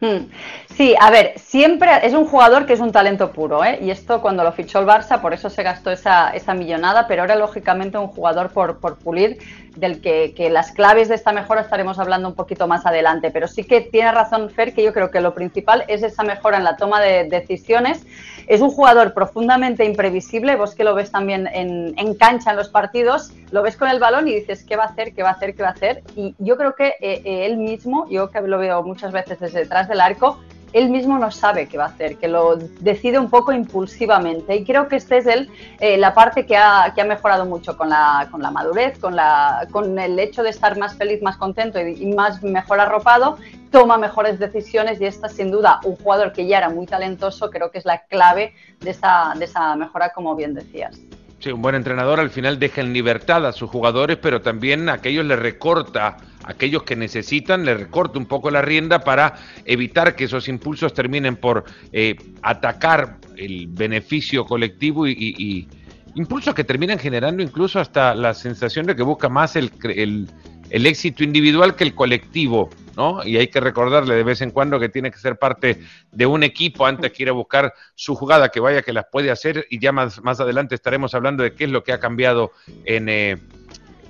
Hmm. 0.03 0.27
Sí, 0.75 0.97
a 0.99 1.13
ver, 1.13 1.39
siempre 1.39 1.89
es 2.03 2.13
un 2.13 2.27
jugador 2.27 2.67
que 2.67 2.73
es 2.73 2.81
un 2.81 2.91
talento 2.91 3.31
puro, 3.31 3.65
¿eh? 3.65 3.79
Y 3.81 3.91
esto 3.93 4.21
cuando 4.21 4.43
lo 4.43 4.51
fichó 4.51 4.81
el 4.81 4.87
Barça, 4.87 5.21
por 5.21 5.33
eso 5.33 5.49
se 5.49 5.63
gastó 5.63 5.93
esa, 5.93 6.31
esa 6.31 6.55
millonada, 6.55 7.07
pero 7.07 7.23
ahora 7.23 7.37
lógicamente 7.37 7.99
un 7.99 8.09
jugador 8.09 8.51
por, 8.51 8.81
por 8.81 8.99
pulir, 8.99 9.39
del 9.77 10.01
que, 10.01 10.35
que, 10.35 10.51
las 10.51 10.73
claves 10.73 11.09
de 11.09 11.15
esta 11.15 11.33
mejora 11.33 11.63
estaremos 11.63 11.99
hablando 11.99 12.29
un 12.29 12.35
poquito 12.35 12.67
más 12.67 12.87
adelante. 12.87 13.31
Pero 13.31 13.49
sí 13.49 13.65
que 13.65 13.81
tiene 13.81 14.13
razón 14.13 14.51
Fer, 14.51 14.75
que 14.75 14.83
yo 14.83 14.93
creo 14.93 15.11
que 15.11 15.21
lo 15.21 15.35
principal 15.35 15.85
es 15.89 16.03
esa 16.03 16.23
mejora 16.23 16.59
en 16.59 16.65
la 16.65 16.77
toma 16.77 17.01
de 17.01 17.25
decisiones. 17.25 18.07
Es 18.47 18.61
un 18.61 18.71
jugador 18.71 19.15
profundamente 19.15 19.85
imprevisible, 19.85 20.57
vos 20.57 20.75
que 20.75 20.85
lo 20.85 20.95
ves 20.95 21.11
también 21.11 21.49
en, 21.53 21.95
en 21.97 22.15
cancha 22.15 22.51
en 22.51 22.57
los 22.57 22.69
partidos, 22.69 23.33
lo 23.51 23.63
ves 23.63 23.77
con 23.77 23.89
el 23.89 24.01
balón 24.01 24.29
y 24.29 24.35
dices, 24.35 24.65
¿qué 24.65 24.77
va 24.77 24.85
a 24.85 24.87
hacer? 24.89 25.15
¿Qué 25.15 25.23
va 25.23 25.31
a 25.31 25.33
hacer? 25.33 25.55
¿Qué 25.55 25.63
va 25.63 25.69
a 25.69 25.73
hacer? 25.73 26.03
Y 26.17 26.35
yo 26.39 26.57
creo 26.57 26.75
que 26.75 26.89
eh, 27.01 27.23
eh, 27.25 27.47
él 27.47 27.57
mismo, 27.57 28.09
yo 28.11 28.31
que 28.31 28.41
lo 28.41 28.59
veo 28.59 28.83
muchas 28.83 29.13
veces 29.13 29.39
desde 29.39 29.61
detrás 29.61 29.89
del 29.89 30.01
arco, 30.01 30.39
él 30.73 30.91
mismo 30.91 31.19
no 31.19 31.31
sabe 31.31 31.67
qué 31.69 31.79
va 31.79 31.85
a 31.85 31.89
hacer, 31.89 32.17
que 32.17 32.29
lo 32.29 32.57
decide 32.57 33.19
un 33.19 33.31
poco 33.31 33.53
impulsivamente. 33.53 34.57
Y 34.57 34.65
creo 34.65 34.89
que 34.89 34.97
esta 34.97 35.17
es 35.17 35.27
el, 35.27 35.51
eh, 35.81 35.97
la 35.99 36.15
parte 36.15 36.47
que 36.47 36.57
ha, 36.57 36.93
que 36.95 37.01
ha, 37.01 37.05
mejorado 37.05 37.45
mucho 37.45 37.77
con 37.77 37.89
la, 37.91 38.29
con 38.31 38.43
la 38.43 38.51
madurez, 38.51 38.99
con, 38.99 39.15
la, 39.17 39.67
con 39.71 39.99
el 39.99 40.19
hecho 40.19 40.43
de 40.43 40.51
estar 40.51 40.79
más 40.79 40.97
feliz, 40.97 41.23
más 41.23 41.37
contento 41.37 41.81
y, 41.81 42.07
más 42.07 42.43
mejor 42.43 42.81
arropado, 42.81 43.39
toma 43.71 43.99
mejores 43.99 44.39
decisiones 44.39 45.01
y 45.01 45.07
esta 45.07 45.29
sin 45.29 45.51
duda 45.51 45.81
un 45.85 45.97
jugador 45.97 46.33
que 46.33 46.47
ya 46.47 46.59
era 46.59 46.69
muy 46.69 46.87
talentoso, 46.87 47.51
creo 47.51 47.71
que 47.71 47.79
es 47.79 47.85
la 47.85 48.03
clave 48.07 48.55
de 48.81 48.91
esa, 48.91 49.35
de 49.37 49.45
esa 49.45 49.77
mejora, 49.77 50.13
como 50.13 50.35
bien 50.35 50.55
decías. 50.55 50.99
Sí, 51.43 51.51
un 51.51 51.61
buen 51.61 51.75
entrenador 51.75 52.21
al 52.21 52.31
final 52.31 52.61
deja 52.61 52.83
en 52.83 52.93
libertad 52.93 53.45
a 53.45 53.53
sus 53.53 53.69
jugadores, 53.69 54.17
pero 54.17 54.43
también 54.43 54.89
a 54.89 54.93
aquellos 54.93 55.25
le 55.25 55.35
recorta, 55.35 56.19
aquellos 56.45 56.83
que 56.83 56.97
necesitan, 56.97 57.65
le 57.65 57.75
recorta 57.75 58.19
un 58.19 58.27
poco 58.27 58.51
la 58.51 58.63
rienda 58.63 59.01
para 59.01 59.35
evitar 59.65 60.15
que 60.17 60.25
esos 60.25 60.49
impulsos 60.49 60.93
terminen 60.95 61.37
por 61.37 61.65
eh, 61.93 62.17
atacar 62.43 63.19
el 63.37 63.67
beneficio 63.69 64.45
colectivo 64.45 65.07
y, 65.07 65.69
impulsos 66.15 66.55
que 66.55 66.65
terminan 66.65 66.99
generando 66.99 67.43
incluso 67.43 67.81
hasta 67.81 68.15
la 68.15 68.35
sensación 68.35 68.85
de 68.85 68.95
que 68.95 69.03
busca 69.03 69.31
más 69.31 69.57
el, 69.57 69.73
el, 69.85 70.29
el 70.69 70.87
éxito 70.87 71.25
individual 71.25 71.75
que 71.75 71.85
el 71.85 71.95
colectivo. 71.95 72.69
¿no? 72.97 73.25
Y 73.25 73.39
hay 73.39 73.49
que 73.49 73.61
recordarle 73.61 74.15
de 74.15 74.23
vez 74.23 74.43
en 74.43 74.51
cuando 74.51 74.79
que 74.79 74.91
tiene 74.91 75.11
que 75.11 75.19
ser 75.19 75.37
parte 75.39 75.81
de 76.11 76.27
un 76.27 76.43
equipo 76.43 76.85
antes 76.85 77.11
que 77.13 77.23
ir 77.23 77.29
a 77.31 77.33
buscar 77.33 77.73
su 77.95 78.15
jugada, 78.15 78.51
que 78.51 78.61
vaya 78.61 78.83
que 78.83 78.93
las 78.93 79.07
puede 79.11 79.31
hacer 79.31 79.67
y 79.71 79.79
ya 79.79 79.93
más, 79.93 80.23
más 80.23 80.41
adelante 80.41 80.75
estaremos 80.75 81.15
hablando 81.15 81.43
de 81.43 81.55
qué 81.55 81.65
es 81.65 81.71
lo 81.71 81.83
que 81.83 81.93
ha 81.93 82.01
cambiado 82.01 82.53
en, 82.85 83.09
eh, 83.09 83.39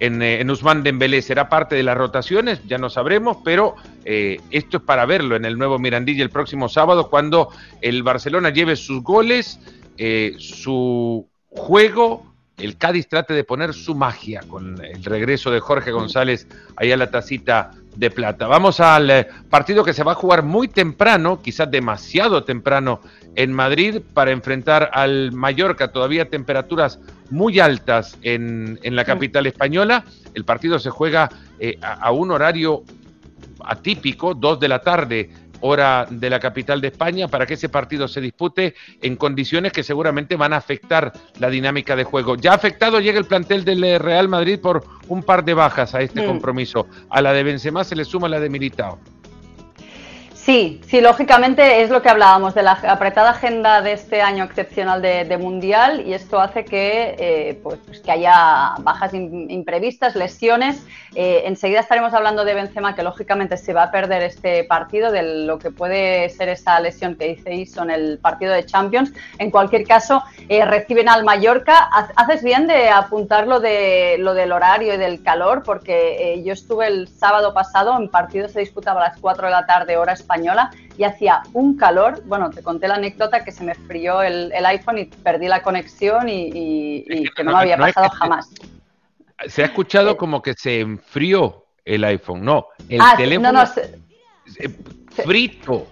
en, 0.02 0.20
en 0.22 0.50
Usman 0.50 0.82
Dembélé. 0.82 1.22
Será 1.22 1.48
parte 1.48 1.74
de 1.74 1.82
las 1.82 1.96
rotaciones, 1.96 2.60
ya 2.66 2.78
no 2.78 2.90
sabremos, 2.90 3.38
pero 3.44 3.76
esto 4.04 4.76
es 4.76 4.82
para 4.82 5.06
verlo 5.06 5.36
en 5.36 5.44
el 5.44 5.56
nuevo 5.56 5.78
Mirandilla 5.78 6.22
el 6.22 6.30
próximo 6.30 6.68
sábado, 6.68 7.08
cuando 7.08 7.48
el 7.80 8.02
Barcelona 8.02 8.50
lleve 8.50 8.76
sus 8.76 9.02
goles, 9.02 9.60
su 10.38 11.28
juego 11.48 12.32
el 12.58 12.76
Cádiz 12.76 13.08
trate 13.08 13.34
de 13.34 13.44
poner 13.44 13.74
su 13.74 13.94
magia 13.94 14.40
con 14.46 14.82
el 14.84 15.04
regreso 15.04 15.50
de 15.50 15.60
Jorge 15.60 15.90
González 15.90 16.46
ahí 16.76 16.92
a 16.92 16.96
la 16.96 17.10
tacita 17.10 17.72
de 17.96 18.10
plata. 18.10 18.46
Vamos 18.46 18.80
al 18.80 19.10
eh, 19.10 19.26
partido 19.50 19.84
que 19.84 19.92
se 19.92 20.02
va 20.02 20.12
a 20.12 20.14
jugar 20.14 20.42
muy 20.42 20.68
temprano, 20.68 21.40
quizás 21.42 21.70
demasiado 21.70 22.44
temprano 22.44 23.00
en 23.34 23.52
Madrid 23.52 24.00
para 24.14 24.30
enfrentar 24.30 24.90
al 24.92 25.32
Mallorca, 25.32 25.92
todavía 25.92 26.28
temperaturas 26.28 26.98
muy 27.30 27.60
altas 27.60 28.18
en, 28.22 28.78
la 28.82 29.04
capital 29.04 29.46
española. 29.46 30.04
El 30.34 30.44
partido 30.44 30.78
se 30.78 30.90
juega 30.90 31.30
eh, 31.58 31.78
a, 31.80 32.12
un 32.12 32.30
horario 32.30 32.82
atípico, 33.64 34.34
dos 34.34 34.58
de 34.60 34.68
la 34.68 34.80
tarde 34.80 35.30
hora 35.62 36.06
de 36.10 36.30
la 36.30 36.38
capital 36.38 36.80
de 36.80 36.88
España, 36.88 37.28
para 37.28 37.46
que 37.46 37.54
ese 37.54 37.68
partido 37.68 38.06
se 38.06 38.20
dispute 38.20 38.74
en 39.00 39.16
condiciones 39.16 39.72
que 39.72 39.82
seguramente 39.82 40.36
van 40.36 40.52
a 40.52 40.58
afectar 40.58 41.12
la 41.38 41.48
dinámica 41.48 41.96
de 41.96 42.04
juego. 42.04 42.36
Ya 42.36 42.52
afectado 42.52 43.00
llega 43.00 43.18
el 43.18 43.24
plantel 43.24 43.64
del 43.64 43.82
eh, 43.82 43.98
Real 43.98 44.28
Madrid 44.28 44.60
por 44.60 44.84
un 45.08 45.22
par 45.22 45.44
de 45.44 45.54
bajas 45.54 45.94
a 45.94 46.02
este 46.02 46.22
mm. 46.22 46.26
compromiso. 46.26 46.86
A 47.10 47.22
la 47.22 47.32
de 47.32 47.42
Benzema 47.42 47.84
se 47.84 47.96
le 47.96 48.04
suma 48.04 48.28
la 48.28 48.40
de 48.40 48.50
Militao. 48.50 48.98
Sí, 50.44 50.80
sí, 50.88 51.00
lógicamente 51.00 51.82
es 51.82 51.90
lo 51.90 52.02
que 52.02 52.08
hablábamos 52.08 52.52
de 52.52 52.64
la 52.64 52.72
apretada 52.72 53.30
agenda 53.30 53.80
de 53.80 53.92
este 53.92 54.22
año 54.22 54.42
excepcional 54.42 55.00
de, 55.00 55.38
Mundial 55.38 56.02
y 56.04 56.14
esto 56.14 56.40
hace 56.40 56.64
que, 56.64 57.14
eh, 57.16 57.60
pues, 57.62 57.78
pues, 57.86 58.00
que 58.00 58.10
haya 58.10 58.74
bajas 58.80 59.14
imprevistas, 59.14 60.16
lesiones. 60.16 60.84
Eh, 61.14 61.42
enseguida 61.46 61.78
estaremos 61.78 62.12
hablando 62.12 62.44
de 62.44 62.54
Benzema, 62.54 62.96
que 62.96 63.04
lógicamente 63.04 63.56
se 63.56 63.72
va 63.72 63.84
a 63.84 63.90
perder 63.92 64.22
este 64.22 64.64
partido, 64.64 65.12
de 65.12 65.46
lo 65.46 65.60
que 65.60 65.70
puede 65.70 66.28
ser 66.30 66.48
esa 66.48 66.80
lesión 66.80 67.14
que 67.14 67.28
dice 67.28 67.54
Ison 67.54 67.90
en 67.90 68.00
el 68.00 68.18
partido 68.18 68.52
de 68.52 68.66
Champions. 68.66 69.12
En 69.38 69.52
cualquier 69.52 69.86
caso, 69.86 70.24
eh, 70.48 70.64
reciben 70.64 71.08
al 71.08 71.22
Mallorca. 71.22 71.88
Haces 72.16 72.42
bien 72.42 72.66
de 72.66 72.88
apuntar 72.88 73.46
lo, 73.46 73.60
de, 73.60 74.16
lo 74.18 74.34
del 74.34 74.50
horario 74.50 74.94
y 74.94 74.98
del 74.98 75.22
calor, 75.22 75.62
porque 75.62 76.42
yo 76.44 76.52
estuve 76.52 76.88
el 76.88 77.06
sábado 77.06 77.54
pasado 77.54 77.96
en 77.96 78.08
partido 78.08 78.48
se 78.48 78.58
disputaba 78.58 79.04
a 79.04 79.08
las 79.10 79.20
4 79.20 79.46
de 79.46 79.52
la 79.52 79.66
tarde, 79.66 79.96
hora 79.96 80.14
española 80.14 80.31
española 80.32 80.70
y 80.96 81.04
hacía 81.04 81.42
un 81.52 81.76
calor. 81.76 82.22
Bueno, 82.24 82.50
te 82.50 82.62
conté 82.62 82.88
la 82.88 82.94
anécdota 82.94 83.44
que 83.44 83.52
se 83.52 83.64
me 83.64 83.74
frío 83.74 84.22
el, 84.22 84.52
iPhone 84.64 84.98
y 84.98 85.04
perdí 85.06 85.48
la 85.48 85.62
conexión 85.62 86.28
y, 86.28 87.04
que 87.34 87.44
no, 87.44 87.52
me 87.52 87.58
había 87.58 87.76
pasado 87.76 88.08
jamás. 88.10 88.50
Se 89.46 89.62
ha 89.62 89.66
escuchado 89.66 90.12
eh, 90.12 90.16
como 90.16 90.40
que 90.40 90.54
se 90.54 90.80
enfrió 90.80 91.66
el 91.84 92.04
iPhone. 92.04 92.44
No, 92.44 92.68
el 92.88 93.00
ah, 93.00 93.14
teléfono. 93.16 93.64
frito. 95.24 95.86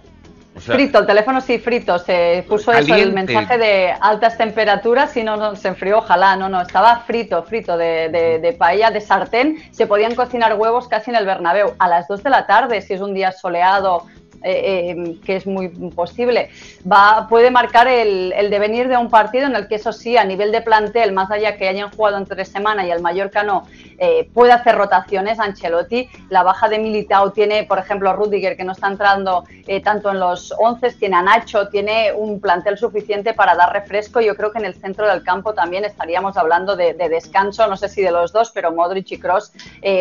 frito, 0.55 0.99
el 0.99 1.05
teléfono 1.05 1.41
sí 1.41 1.59
frito, 1.59 1.99
se 1.99 2.45
puso 2.47 2.71
eso, 2.71 2.95
el 2.95 3.13
mensaje 3.13 3.57
de 3.57 3.93
altas 3.99 4.37
temperaturas 4.37 5.15
y 5.17 5.23
no, 5.23 5.35
no, 5.37 5.55
se 5.55 5.69
enfrió, 5.69 5.99
ojalá, 5.99 6.35
no, 6.35 6.49
no, 6.49 6.61
estaba 6.61 7.01
frito, 7.01 7.43
frito 7.43 7.77
de, 7.77 8.09
de, 8.09 8.39
de, 8.39 8.53
paella, 8.53 8.91
de 8.91 9.01
sartén, 9.01 9.57
se 9.71 9.87
podían 9.87 10.15
cocinar 10.15 10.55
huevos 10.55 10.87
casi 10.87 11.09
en 11.09 11.17
el 11.17 11.25
Bernabéu 11.25 11.73
a 11.79 11.87
las 11.87 12.07
2 12.07 12.23
de 12.23 12.29
la 12.29 12.47
tarde, 12.47 12.81
si 12.81 12.93
es 12.93 13.01
un 13.01 13.13
día 13.13 13.31
soleado 13.31 14.07
eh, 14.43 14.95
eh, 14.97 15.17
que 15.23 15.35
es 15.35 15.45
muy 15.45 15.69
posible, 15.69 16.49
va, 16.89 17.27
puede 17.29 17.51
marcar 17.51 17.87
el, 17.87 18.33
devenir 18.49 18.87
de 18.87 18.97
un 18.97 19.09
partido 19.09 19.45
en 19.45 19.55
el 19.55 19.67
que 19.67 19.75
eso 19.75 19.93
sí, 19.93 20.17
a 20.17 20.23
nivel 20.23 20.51
de 20.51 20.61
plantel, 20.61 21.11
más 21.13 21.29
allá 21.29 21.57
que 21.57 21.67
hayan 21.67 21.91
jugado 21.91 22.17
entre 22.17 22.43
semana 22.45 22.85
y 22.85 22.91
el 22.91 23.01
Mallorca 23.01 23.43
no, 23.43 23.67
eh, 24.03 24.27
puede 24.33 24.51
hacer 24.51 24.75
rotaciones 24.75 25.39
Ancelotti. 25.39 26.09
La 26.29 26.41
baja 26.41 26.67
de 26.67 26.79
Militao 26.79 27.31
tiene, 27.31 27.65
por 27.65 27.77
ejemplo, 27.77 28.13
Rudiger, 28.13 28.57
que 28.57 28.63
no 28.63 28.71
está 28.71 28.87
entrando 28.87 29.43
tanto 29.83 30.09
en 30.09 30.19
los 30.19 30.53
11, 30.57 30.93
tiene 30.93 31.15
a 31.15 31.21
Nacho, 31.21 31.69
tiene 31.69 32.11
un 32.11 32.41
plantel 32.41 32.77
suficiente 32.77 33.33
para 33.33 33.55
dar 33.55 33.71
refresco. 33.71 34.19
Yo 34.19 34.35
creo 34.35 34.51
que 34.51 34.57
en 34.57 34.65
el 34.65 34.73
centro 34.73 35.07
del 35.07 35.23
campo 35.23 35.53
también 35.53 35.85
estaríamos 35.85 36.35
hablando 36.35 36.75
de, 36.75 36.93
descanso, 36.93 37.67
no 37.67 37.77
sé 37.77 37.87
si 37.87 38.01
de 38.01 38.11
los 38.11 38.33
dos, 38.33 38.51
pero 38.51 38.73
Modric 38.73 39.11
y 39.11 39.19
Cross 39.19 39.53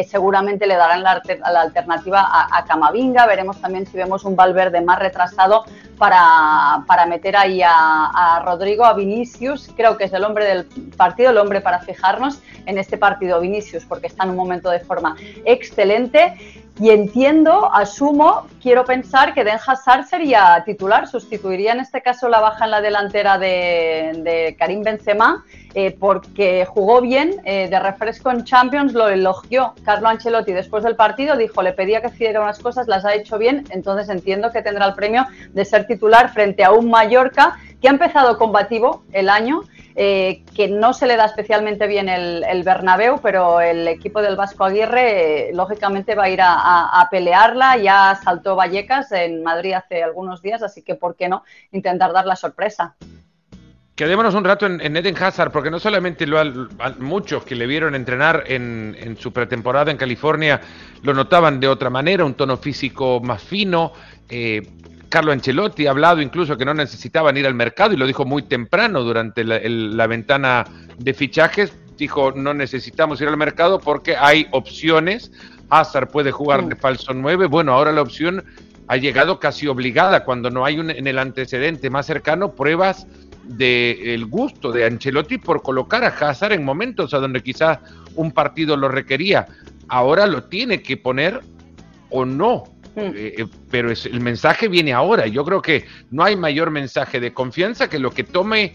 seguramente 0.09 0.67
le 0.67 0.75
darán 0.75 1.05
la, 1.05 1.23
alternativa 1.61 2.23
a, 2.23 2.59
a 2.59 2.65
Camavinga. 2.65 3.27
Veremos 3.27 3.61
también 3.61 3.87
si 3.87 3.97
vemos 3.97 4.25
un 4.25 4.35
Valverde 4.35 4.81
más 4.81 4.99
retrasado 4.99 5.65
para, 6.01 6.83
para 6.87 7.05
meter 7.05 7.37
ahí 7.37 7.61
a, 7.63 8.43
Rodrigo, 8.43 8.87
a 8.87 8.95
Vinicius. 8.95 9.71
Creo 9.77 9.99
que 9.99 10.05
es 10.05 10.13
el 10.15 10.25
hombre 10.25 10.47
del 10.47 10.65
partido, 10.97 11.31
el 11.31 11.37
hombre 11.37 11.61
para 11.61 11.81
fijarnos 11.81 12.41
en 12.65 12.79
este 12.79 12.97
partido, 12.97 13.39
Vinicius, 13.39 13.85
porque 13.91 14.07
está 14.07 14.25
en 14.25 14.31
un 14.31 14.37
momento 14.37 14.71
de 14.71 14.81
forma 14.81 15.17
excelente. 15.45 16.35
Y 16.81 16.89
entiendo, 16.89 17.71
asumo, 17.75 18.47
quiero 18.63 18.87
pensar 18.87 19.35
que 19.35 19.45
Den 19.45 19.59
Hazard 19.67 20.07
sería 20.07 20.63
titular, 20.65 21.07
sustituiría 21.07 21.73
en 21.73 21.81
este 21.81 22.01
caso 22.01 22.27
la 22.31 22.41
baja 22.41 22.65
en 22.65 22.71
la 22.71 22.81
delantera 22.81 23.37
de, 23.37 24.57
Karim 24.59 24.83
Benzema 24.83 25.45
eh, 25.75 25.95
porque 26.01 26.65
jugó 26.65 27.03
bien, 27.03 27.43
eh, 27.45 27.69
de 27.69 27.79
refresco 27.79 28.31
en 28.31 28.45
Champions 28.45 28.95
lo 28.95 29.09
elogió 29.09 29.75
Carlo 29.85 30.09
Ancelotti 30.09 30.55
después 30.55 30.83
del 30.83 30.97
partido, 30.97 31.37
dijo, 31.37 31.61
le 31.61 31.75
pedía 31.75 32.01
que 32.01 32.09
hiciera 32.09 32.41
unas 32.41 32.59
cosas, 32.61 32.89
las 32.89 33.05
ha 33.05 33.15
hecho 33.15 33.37
bien, 33.37 33.65
entonces 33.69 34.09
entiendo 34.09 34.51
que 34.51 34.63
tendrá 34.63 34.87
el 34.87 34.95
premio 34.95 35.27
de 35.53 35.65
ser 35.67 35.87
titular 35.87 36.33
frente 36.33 36.65
a 36.65 36.73
un 36.73 36.89
Mallorca 36.89 37.59
que 37.83 37.89
ha 37.89 37.91
empezado 37.91 38.39
combativo 38.39 39.03
el 39.13 39.29
año, 39.29 39.65
eh, 39.95 40.43
que 40.55 40.69
no 40.69 40.93
se 40.93 41.07
le 41.07 41.17
da 41.17 41.25
especialmente 41.25 41.87
bien 41.87 42.09
el, 42.09 42.45
el, 42.45 42.63
Bernabéu, 42.63 43.21
pero 43.21 43.61
el 43.61 43.89
equipo 43.89 44.23
del 44.23 44.37
Vasco 44.37 44.65
Aguirre 44.65 45.51
lógicamente 45.53 46.15
va 46.15 46.25
a 46.25 46.31
ir 46.31 46.41
a, 46.41 47.01
a, 47.01 47.09
pelearla, 47.11 47.77
ya 47.77 48.19
saltó 48.23 48.57
Vallecas 48.57 49.13
en 49.13 49.43
Madrid 49.43 49.73
hace 49.75 50.03
algunos 50.03 50.43
días, 50.43 50.63
así 50.63 50.83
que 50.83 50.95
¿por 50.95 51.17
qué 51.17 51.29
no 51.29 51.45
intentar 51.73 52.13
dar 52.13 52.27
la 52.27 52.37
sorpresa? 52.37 52.95
Quedémonos 54.01 54.35
un 54.35 54.45
rato 54.45 54.65
en, 54.65 54.97
Eden 54.97 55.15
Hazard, 55.23 55.53
porque 55.53 55.71
no 55.71 55.79
solamente 55.79 56.27
lo 56.27 56.43
muchos 57.01 57.45
que 57.45 57.55
le 57.55 57.67
vieron 57.67 57.95
entrenar 57.95 58.45
en, 58.47 59.15
su 59.21 59.31
pretemporada 59.31 59.91
en 59.91 59.99
California 59.99 60.59
lo 61.03 61.13
notaban 61.13 61.61
de 61.61 61.69
otra 61.69 61.91
manera, 61.91 62.25
un 62.25 62.33
tono 62.33 62.57
físico 62.57 63.21
más 63.21 63.43
fino. 63.43 63.93
Eh, 64.31 64.63
Carlo 65.11 65.33
Ancelotti 65.33 65.89
ha 65.89 65.91
hablado 65.91 66.23
incluso 66.23 66.57
que 66.57 66.65
no 66.65 66.73
necesitaban 66.73 67.37
ir 67.37 67.45
al 67.45 67.55
mercado 67.55 67.93
y 67.93 67.97
lo 67.97 68.07
dijo 68.07 68.25
muy 68.25 68.43
temprano 68.43 69.03
durante 69.03 69.43
la, 69.43 70.07
ventana 70.07 70.65
de 70.99 71.13
fichajes. 71.13 71.77
Dijo, 71.99 72.31
no 72.31 72.55
necesitamos 72.55 73.21
ir 73.21 73.27
al 73.27 73.37
mercado 73.37 73.81
porque 73.81 74.17
hay 74.17 74.47
opciones. 74.53 75.33
Hazard 75.69 76.11
puede 76.11 76.31
jugar 76.31 76.65
de 76.65 76.77
falso 76.77 77.13
9. 77.13 77.47
Bueno, 77.47 77.73
ahora 77.73 77.91
la 77.91 78.03
opción 78.03 78.45
ha 78.87 78.97
llegado 78.97 79.41
casi 79.41 79.67
obligada 79.67 80.25
cuando 80.25 80.49
no 80.49 80.65
hay 80.65 80.79
un, 80.79 80.91
en 80.91 81.07
el 81.09 81.19
antecedente 81.19 81.91
más 81.91 82.07
cercano 82.07 82.53
pruebas 82.53 83.09
del 83.45 84.27
gusto 84.27 84.71
de 84.71 84.85
Ancelotti 84.85 85.39
por 85.39 85.61
colocar 85.61 86.05
a 86.05 86.09
Hazard 86.09 86.53
en 86.53 86.65
momentos 86.65 87.15
a 87.15 87.19
donde 87.19 87.43
quizás 87.43 87.81
un 88.15 88.31
partido 88.31 88.77
lo 88.77 88.89
requería. 88.89 89.49
Ahora 89.89 90.29
lo 90.29 90.45
tiene 90.45 90.83
que 90.83 90.97
poner 90.97 91.41
o 92.11 92.25
no. 92.25 92.80
Mm. 92.97 93.01
Eh, 93.01 93.35
eh, 93.39 93.47
pero 93.71 93.91
es, 93.91 94.07
el 94.07 94.21
mensaje 94.21 94.69
viene 94.69 94.93
ahora. 94.93 95.27
Yo 95.27 95.45
creo 95.45 95.63
que 95.63 95.85
no 96.11 96.25
hay 96.25 96.37
mayor 96.37 96.71
mensaje 96.71 97.21
de 97.21 97.33
confianza 97.33 97.89
que 97.89 97.99
lo 97.99 98.11
que 98.11 98.25
tome 98.25 98.75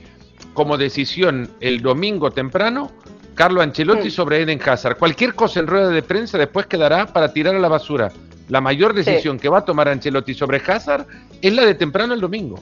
como 0.53 0.77
decisión 0.77 1.50
el 1.60 1.81
domingo 1.81 2.31
temprano 2.31 2.91
Carlo 3.36 3.62
Ancelotti 3.62 4.07
mm. 4.07 4.12
sobre 4.12 4.41
Eden 4.41 4.60
Hazard. 4.65 4.98
Cualquier 4.98 5.36
cosa 5.36 5.60
en 5.60 5.67
rueda 5.67 5.89
de 5.89 6.01
prensa 6.01 6.38
después 6.38 6.65
quedará 6.65 7.05
para 7.05 7.31
tirar 7.34 7.55
a 7.55 7.60
la 7.60 7.67
basura. 7.67 8.12
La 8.48 8.62
mayor 8.62 8.93
decisión 8.93 9.39
que 9.39 9.50
va 9.50 9.60
a 9.60 9.65
tomar 9.65 9.88
Ancelotti 9.89 10.34
sobre 10.34 10.62
Hazard 10.65 11.05
es 11.41 11.53
la 11.53 11.65
de 11.65 11.75
temprano 11.75 12.13
el 12.13 12.22
domingo. 12.22 12.57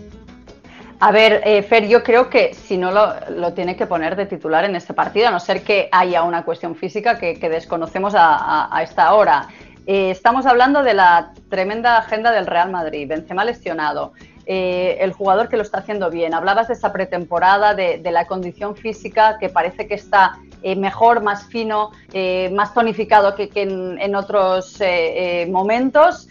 A 1.00 1.12
ver, 1.12 1.42
eh, 1.44 1.62
Fer, 1.64 1.88
yo 1.90 2.02
creo 2.02 2.30
que 2.30 2.54
si 2.54 2.78
no 2.78 2.90
lo, 2.92 3.54
tiene 3.54 3.76
que 3.76 3.86
poner 3.86 4.16
de 4.16 4.26
titular 4.26 4.64
en 4.64 4.76
este 4.78 4.94
partido, 4.94 5.28
a 5.28 5.32
no 5.32 5.40
ser 5.42 5.62
que 5.62 5.90
haya 5.92 6.24
una 6.24 6.46
cuestión 6.46 6.76
física 6.76 7.20
que, 7.20 7.36
desconocemos 7.50 8.14
a, 8.16 8.80
esta 8.82 9.14
hora. 9.14 9.50
Eh, 9.86 10.12
estamos 10.12 10.46
hablando 10.46 10.84
de 10.84 10.94
la 10.94 11.34
tremenda 11.50 11.98
agenda 11.98 12.32
del 12.32 12.48
Real 12.48 12.72
Madrid, 12.72 13.08
Benzema 13.08 13.44
lesionado, 13.44 14.14
eh, 14.46 14.98
el 15.02 15.12
jugador 15.12 15.50
que 15.50 15.58
lo 15.58 15.64
está 15.64 15.80
haciendo 15.80 16.10
bien. 16.10 16.34
Hablabas 16.34 16.68
de 16.68 16.74
esa 16.74 16.94
pretemporada, 16.94 17.74
de, 17.74 18.02
la 18.12 18.26
condición 18.26 18.76
física 18.76 19.38
que 19.40 19.50
parece 19.50 19.88
que 19.88 19.96
está 19.96 20.38
mejor, 20.78 21.22
más 21.22 21.48
fino, 21.48 21.92
más 22.52 22.74
tonificado 22.74 23.36
que, 23.36 23.50
en, 23.54 24.16
otros 24.16 24.80
momentos 25.50 26.30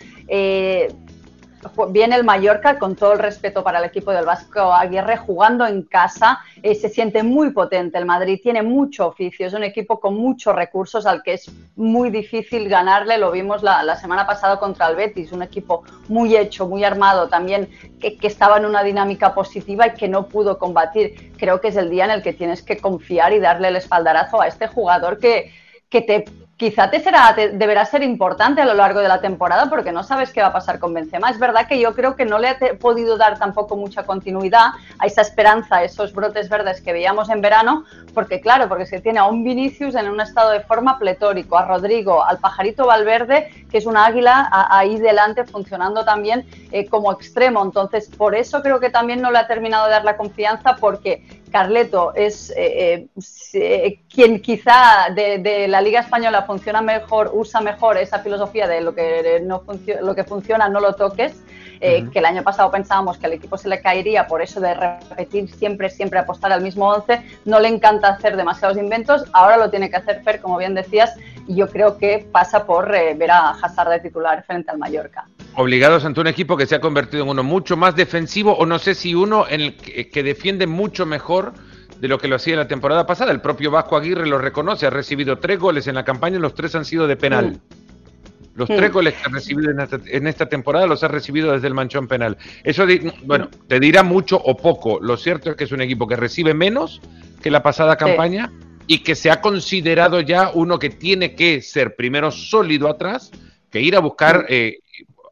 viene 1.88 2.16
el 2.16 2.24
Mallorca, 2.24 2.78
con 2.78 2.96
todo 2.96 3.12
el 3.12 3.18
respeto 3.18 3.62
para 3.62 3.78
el 3.78 3.84
equipo 3.84 4.12
del 4.12 4.24
Vasco 4.24 4.72
Aguirre, 4.72 5.16
jugando 5.16 5.66
en 5.66 5.82
casa, 5.82 6.40
eh, 6.62 6.74
se 6.74 6.88
siente 6.88 7.22
muy 7.22 7.50
potente. 7.50 7.98
El 7.98 8.06
Madrid 8.06 8.40
tiene 8.42 8.62
mucho 8.62 9.06
oficio, 9.06 9.46
es 9.46 9.52
un 9.52 9.64
equipo 9.64 10.00
con 10.00 10.16
muchos 10.16 10.54
recursos 10.54 11.06
al 11.06 11.22
que 11.22 11.34
es 11.34 11.50
muy 11.76 12.10
difícil 12.10 12.68
ganarle. 12.68 13.18
Lo 13.18 13.30
vimos 13.30 13.62
la, 13.62 13.96
semana 13.96 14.26
pasada 14.26 14.58
contra 14.58 14.88
el 14.88 14.96
Betis, 14.96 15.32
un 15.32 15.42
equipo 15.42 15.84
muy 16.08 16.36
hecho, 16.36 16.66
muy 16.66 16.84
armado, 16.84 17.28
también 17.28 17.68
que, 18.00 18.18
estaba 18.22 18.56
en 18.56 18.66
una 18.66 18.82
dinámica 18.82 19.34
positiva 19.34 19.86
y 19.86 19.94
que 19.94 20.08
no 20.08 20.28
pudo 20.28 20.58
combatir. 20.58 21.32
Creo 21.36 21.60
que 21.60 21.68
es 21.68 21.76
el 21.76 21.90
día 21.90 22.04
en 22.04 22.10
el 22.10 22.22
que 22.22 22.32
tienes 22.32 22.62
que 22.62 22.78
confiar 22.78 23.32
y 23.32 23.40
darle 23.40 23.68
el 23.68 23.76
espaldarazo 23.76 24.40
a 24.40 24.46
este 24.46 24.66
jugador 24.66 25.18
que 25.18 25.50
que 25.92 26.00
te 26.00 26.24
quizá 26.62 26.88
te 26.88 27.00
será, 27.00 27.34
deberá 27.34 27.84
ser 27.84 28.04
importante 28.04 28.60
a 28.60 28.64
lo 28.64 28.74
largo 28.74 29.00
de 29.00 29.08
la 29.08 29.20
temporada 29.20 29.68
porque 29.68 29.90
no 29.90 30.04
sabes 30.04 30.30
qué 30.30 30.42
va 30.42 30.46
a 30.46 30.52
pasar 30.52 30.78
con 30.78 30.94
Benzema. 30.94 31.28
Es 31.28 31.40
verdad 31.40 31.66
que 31.66 31.80
yo 31.80 31.92
creo 31.92 32.14
que 32.14 32.24
no 32.24 32.38
le 32.38 32.50
ha 32.50 32.58
podido 32.78 33.16
dar 33.16 33.36
tampoco 33.36 33.74
mucha 33.74 34.04
continuidad 34.04 34.68
a 35.00 35.06
esa 35.06 35.22
esperanza, 35.22 35.78
a 35.78 35.82
esos 35.82 36.12
brotes 36.12 36.48
verdes 36.48 36.80
que 36.80 36.92
veíamos 36.92 37.30
en 37.30 37.40
verano, 37.40 37.82
porque 38.14 38.40
claro, 38.40 38.68
porque 38.68 38.86
se 38.86 39.00
tiene 39.00 39.18
a 39.18 39.24
un 39.24 39.42
Vinicius 39.42 39.96
en 39.96 40.08
un 40.08 40.20
estado 40.20 40.52
de 40.52 40.60
forma 40.60 41.00
pletórico, 41.00 41.58
a 41.58 41.66
Rodrigo, 41.66 42.24
al 42.24 42.38
pajarito 42.38 42.86
Valverde, 42.86 43.66
que 43.68 43.78
es 43.78 43.86
una 43.86 44.06
águila 44.06 44.48
ahí 44.70 45.00
delante 45.00 45.42
funcionando 45.42 46.04
también 46.04 46.46
eh, 46.70 46.86
como 46.86 47.10
extremo. 47.10 47.60
Entonces, 47.64 48.08
por 48.08 48.36
eso 48.36 48.62
creo 48.62 48.78
que 48.78 48.88
también 48.88 49.20
no 49.20 49.32
le 49.32 49.38
ha 49.38 49.48
terminado 49.48 49.86
de 49.86 49.90
dar 49.90 50.04
la 50.04 50.16
confianza 50.16 50.76
porque 50.76 51.41
Carleto 51.52 52.14
es 52.14 52.52
eh, 52.56 53.06
eh, 53.52 54.00
quien 54.12 54.40
quizá 54.40 55.08
de, 55.14 55.68
la 55.68 55.80
Liga 55.80 56.00
Española 56.00 56.42
funciona 56.42 56.80
mejor, 56.80 57.30
usa 57.34 57.60
mejor 57.60 57.98
esa 57.98 58.18
filosofía 58.20 58.66
de 58.66 58.80
lo 58.80 58.94
que, 58.94 59.40
no 59.44 59.62
lo 60.00 60.14
que 60.14 60.24
funciona 60.24 60.68
no 60.68 60.80
lo 60.80 60.94
toques, 60.94 61.34
eh, 61.80 62.08
que 62.10 62.18
el 62.18 62.24
año 62.24 62.42
pasado 62.42 62.70
pensábamos 62.70 63.18
que 63.18 63.26
al 63.26 63.34
equipo 63.34 63.58
se 63.58 63.68
le 63.68 63.80
caería 63.80 64.26
por 64.26 64.40
eso 64.42 64.60
de 64.60 64.74
repetir 64.74 65.48
siempre, 65.54 65.90
siempre 65.90 66.18
apostar 66.18 66.50
al 66.52 66.62
mismo 66.62 66.88
11, 66.88 67.22
no 67.44 67.60
le 67.60 67.68
encanta 67.68 68.08
hacer 68.08 68.36
demasiados 68.36 68.78
inventos, 68.78 69.24
ahora 69.32 69.58
lo 69.58 69.70
tiene 69.70 69.90
que 69.90 69.96
hacer 69.96 70.22
Fer, 70.22 70.40
como 70.40 70.56
bien 70.56 70.74
decías, 70.74 71.14
y 71.46 71.56
yo 71.56 71.68
creo 71.68 71.98
que 71.98 72.26
pasa 72.32 72.64
por 72.64 72.90
ver 72.90 73.30
a 73.30 73.50
Hazard 73.50 73.90
de 73.90 74.00
titular 74.00 74.42
frente 74.44 74.70
al 74.70 74.78
Mallorca 74.78 75.26
obligados 75.54 76.04
ante 76.04 76.20
un 76.20 76.26
equipo 76.26 76.56
que 76.56 76.66
se 76.66 76.74
ha 76.74 76.80
convertido 76.80 77.24
en 77.24 77.30
uno 77.30 77.42
mucho 77.42 77.76
más 77.76 77.94
defensivo 77.94 78.54
o 78.56 78.66
no 78.66 78.78
sé 78.78 78.94
si 78.94 79.14
uno 79.14 79.46
en 79.48 79.60
el 79.60 79.76
que, 79.76 80.22
defiende 80.22 80.66
mucho 80.66 81.06
mejor 81.06 81.52
de 82.00 82.08
lo 82.08 82.18
que 82.18 82.28
lo 82.28 82.36
hacía 82.36 82.56
la 82.56 82.68
temporada 82.68 83.06
pasada. 83.06 83.32
El 83.32 83.40
propio 83.40 83.70
Vasco 83.70 83.96
Aguirre 83.96 84.26
lo 84.26 84.38
reconoce, 84.38 84.86
ha 84.86 84.90
recibido 84.90 85.38
tres 85.38 85.58
goles 85.58 85.86
en 85.86 85.94
la 85.94 86.04
campaña, 86.04 86.38
los 86.38 86.54
tres 86.54 86.74
han 86.74 86.84
sido 86.84 87.06
de 87.06 87.16
penal. 87.16 87.60
Los 88.54 88.68
tres 88.68 88.92
goles 88.92 89.14
que 89.14 89.22
ha 89.24 89.32
recibido 89.32 89.70
en 89.70 90.26
esta, 90.26 90.46
temporada 90.46 90.86
los 90.86 91.02
ha 91.02 91.08
recibido 91.08 91.52
desde 91.52 91.68
el 91.68 91.74
manchón 91.74 92.06
penal. 92.06 92.36
Eso, 92.62 92.84
bueno, 93.24 93.48
te 93.66 93.80
dirá 93.80 94.02
mucho 94.02 94.36
o 94.36 94.56
poco. 94.56 95.00
Lo 95.00 95.16
cierto 95.16 95.50
es 95.50 95.56
que 95.56 95.64
es 95.64 95.72
un 95.72 95.80
equipo 95.80 96.06
que 96.06 96.16
recibe 96.16 96.52
menos 96.52 97.00
que 97.42 97.50
la 97.50 97.62
pasada 97.62 97.96
campaña 97.96 98.52
y 98.86 98.98
que 98.98 99.14
se 99.14 99.30
ha 99.30 99.40
considerado 99.40 100.20
ya 100.20 100.50
uno 100.52 100.78
que 100.78 100.90
tiene 100.90 101.34
que 101.34 101.62
ser 101.62 101.96
primero 101.96 102.30
sólido 102.30 102.88
atrás, 102.88 103.30
que 103.70 103.80
ir 103.80 103.96
a 103.96 104.00
buscar 104.00 104.44
eh, 104.50 104.80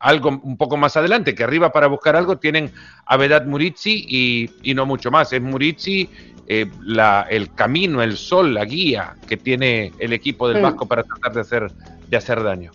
algo 0.00 0.40
un 0.42 0.57
poco 0.57 0.76
más 0.76 0.97
adelante, 0.97 1.35
que 1.35 1.45
arriba 1.45 1.71
para 1.71 1.87
buscar 1.87 2.16
algo 2.16 2.38
tienen 2.38 2.73
a 3.04 3.16
Vedat 3.16 3.45
Murici 3.45 4.50
y, 4.62 4.75
no 4.75 4.87
mucho 4.87 5.11
más. 5.11 5.33
Es 5.33 5.42
Murici 5.42 6.09
eh, 6.49 6.66
la, 6.83 7.26
el 7.28 7.54
camino, 7.54 8.02
el 8.02 8.16
sol, 8.16 8.54
la 8.54 8.64
guía 8.64 9.14
que 9.28 9.37
tiene 9.37 9.92
el 9.99 10.12
equipo 10.14 10.49
del. 10.49 10.62
Vasco 10.62 10.87
para 10.88 11.04
tratar 11.04 11.33
de 11.33 11.40
hacer, 11.42 11.71
de 12.09 12.16
hacer 12.16 12.42
daño. 12.42 12.73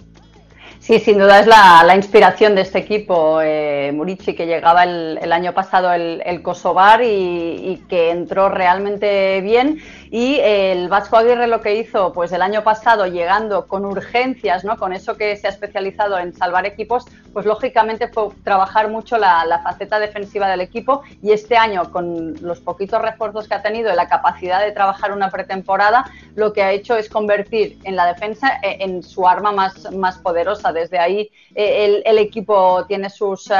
Sí, 0.85 0.99
sin 0.99 1.17
duda 1.17 1.39
es 1.39 1.47
la, 1.47 1.95
inspiración 1.95 2.53
de 2.53 2.61
este 2.61 2.77
equipo. 2.77 3.39
Eh, 3.41 3.91
Murici, 3.91 4.35
que 4.35 4.45
llegaba 4.45 4.83
el, 4.83 5.31
año 5.31 5.51
pasado 5.51 5.91
el, 5.91 6.21
el 6.23 6.43
Kosovar 6.43 7.01
y, 7.03 7.81
que 7.89 8.11
entró 8.11 8.49
realmente 8.49 9.41
bien. 9.41 9.79
Y 10.17 10.39
el 10.41 10.87
Vasco 10.87 11.17
Aguirre 11.17 11.45
lo 11.45 11.59
que 11.59 11.75
hizo 11.75 12.13
pues 12.13 12.31
el 12.31 12.41
año 12.41 12.63
pasado, 12.63 13.05
llegando 13.05 13.67
con 13.67 13.83
urgencias, 13.83 14.63
¿no? 14.63 14.77
con 14.77 14.93
eso 14.93 15.17
que 15.17 15.35
se 15.35 15.47
ha 15.47 15.49
especializado 15.49 16.17
en 16.17 16.31
salvar 16.31 16.65
equipos, 16.65 17.03
pues 17.33 17.45
lógicamente 17.45 18.07
fue 18.07 18.29
trabajar 18.45 18.89
mucho 18.89 19.17
la, 19.17 19.59
faceta 19.61 19.99
defensiva 19.99 20.47
del 20.47 20.61
equipo. 20.61 21.03
Y 21.21 21.33
este 21.33 21.57
año, 21.57 21.91
con 21.91 22.35
los 22.41 22.61
poquitos 22.61 23.01
refuerzos 23.01 23.49
que 23.49 23.55
ha 23.55 23.61
tenido 23.61 23.91
y 23.91 23.95
la 23.97 24.07
capacidad 24.07 24.63
de 24.63 24.71
trabajar 24.71 25.11
una 25.11 25.29
pretemporada, 25.29 26.05
lo 26.35 26.53
que 26.53 26.63
ha 26.63 26.71
hecho 26.71 26.95
es 26.95 27.09
convertir 27.09 27.77
en 27.83 27.97
la 27.97 28.05
defensa 28.05 28.61
eh, 28.63 28.77
en 28.79 29.03
su 29.03 29.27
arma 29.27 29.51
más, 29.51 29.91
más 29.91 30.17
poderosa 30.19 30.71
desde 30.71 30.97
ahí 30.97 31.29
eh, 31.55 32.03
el, 32.05 32.17
equipo 32.17 32.85
tiene 32.85 33.09
sus, 33.09 33.51
eh, 33.51 33.55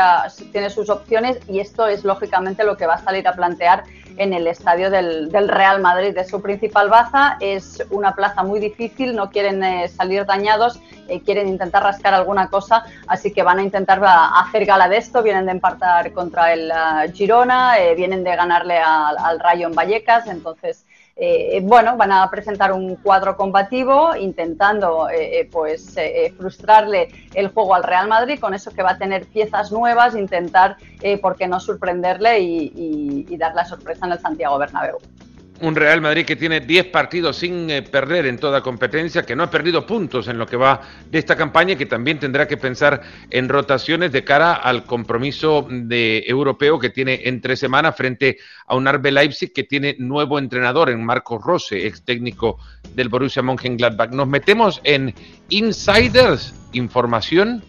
tiene 0.53 0.69
sus 0.69 0.89
opciones 0.89 1.37
y 1.49 1.59
esto 1.59 1.85
es 1.87 2.05
lógicamente 2.05 2.63
lo 2.63 2.77
que 2.77 2.85
va 2.85 2.93
a 2.93 3.03
salir 3.03 3.27
a 3.27 3.33
plantear 3.33 3.83
en 4.17 4.33
el 4.33 4.47
estadio 4.47 4.89
del, 4.89 5.29
Real 5.47 5.81
Madrid. 5.81 6.13
De 6.13 6.23
su 6.25 6.41
principal 6.45 6.89
baza 6.89 7.37
es 7.39 7.83
una 7.89 8.13
plaza 8.13 8.43
muy 8.43 8.59
difícil, 8.59 9.15
no 9.15 9.31
quieren 9.31 9.63
eh, 9.63 9.89
salir 9.89 10.25
dañados, 10.27 10.79
quieren 11.25 11.47
intentar 11.47 11.81
rascar 11.81 12.13
alguna 12.13 12.49
cosa, 12.49 12.83
así 13.07 13.33
que 13.33 13.41
van 13.41 13.59
a 13.59 13.63
intentar 13.63 13.99
hacer 14.03 14.65
gala 14.65 14.87
de 14.87 14.97
esto. 14.97 15.23
Vienen 15.23 15.45
de 15.45 15.53
empatar 15.53 16.11
contra 16.13 16.53
el 16.53 16.71
Girona, 17.13 17.75
vienen 17.95 18.23
de 18.23 18.35
ganarle 18.35 18.79
al, 18.79 19.39
Rayo 19.39 19.67
en 19.67 19.75
Vallecas, 19.75 20.27
entonces 20.27 20.85
eh, 21.17 21.61
bueno, 21.63 21.95
van 21.95 22.11
a 22.11 22.29
presentar 22.29 22.73
un 22.73 22.97
cuadro 22.97 23.37
combativo 23.37 24.17
intentando 24.17 25.09
eh, 25.09 25.39
eh, 25.39 25.49
pues 25.49 25.95
frustrarle 26.37 27.07
el 27.33 27.47
juego 27.47 27.73
al 27.73 27.83
Real 27.83 28.09
Madrid 28.09 28.37
con 28.37 28.53
eso 28.53 28.71
que 28.71 28.83
va 28.83 28.91
a 28.91 28.97
tener 28.97 29.25
piezas 29.25 29.71
nuevas, 29.71 30.15
intentar, 30.15 30.75
¿por 31.21 31.37
qué 31.37 31.47
no 31.47 31.59
sorprenderle 31.61 32.39
y, 32.41 33.25
y 33.29 33.37
dar 33.37 33.55
la 33.55 33.63
sorpresa 33.63 34.05
en 34.05 34.11
el 34.11 34.19
Santiago 34.19 34.57
Bernabéu 34.57 34.97
un 35.61 35.75
Real 35.75 36.01
Madrid 36.01 36.25
que 36.25 36.35
tiene 36.35 36.59
10 36.59 36.87
partidos 36.87 37.37
sin 37.37 37.69
eh, 37.69 37.81
perder 37.81 38.25
en 38.25 38.37
toda 38.37 38.61
competencia, 38.61 39.23
que 39.23 39.35
no 39.35 39.43
ha 39.43 39.49
perdido 39.49 39.85
puntos 39.85 40.27
en 40.27 40.37
lo 40.37 40.45
que 40.45 40.57
va 40.57 40.81
de 41.09 41.17
esta 41.17 41.35
campaña 41.35 41.73
y 41.73 41.75
que 41.77 41.85
también 41.85 42.19
tendrá 42.19 42.47
que 42.47 42.57
pensar 42.57 43.01
en 43.29 43.47
rotaciones 43.47 44.11
de 44.11 44.23
cara 44.23 44.53
al 44.53 44.83
compromiso 44.85 45.67
de 45.69 46.23
europeo 46.27 46.79
que 46.79 46.89
tiene 46.89 47.21
entre 47.23 47.55
semanas 47.55 47.95
frente 47.95 48.37
a 48.67 48.75
un 48.75 48.87
Arbe 48.87 49.11
Leipzig 49.11 49.53
que 49.53 49.63
tiene 49.63 49.95
nuevo 49.99 50.39
entrenador 50.39 50.89
en 50.89 51.03
Marcos 51.03 51.41
Rose, 51.43 51.85
ex 51.85 52.03
técnico 52.03 52.57
del 52.93 53.09
Borussia 53.09 53.41
Mönchengladbach. 53.41 54.11
Nos 54.11 54.27
metemos 54.27 54.81
en 54.83 55.13
insiders, 55.49 56.53
información 56.73 57.63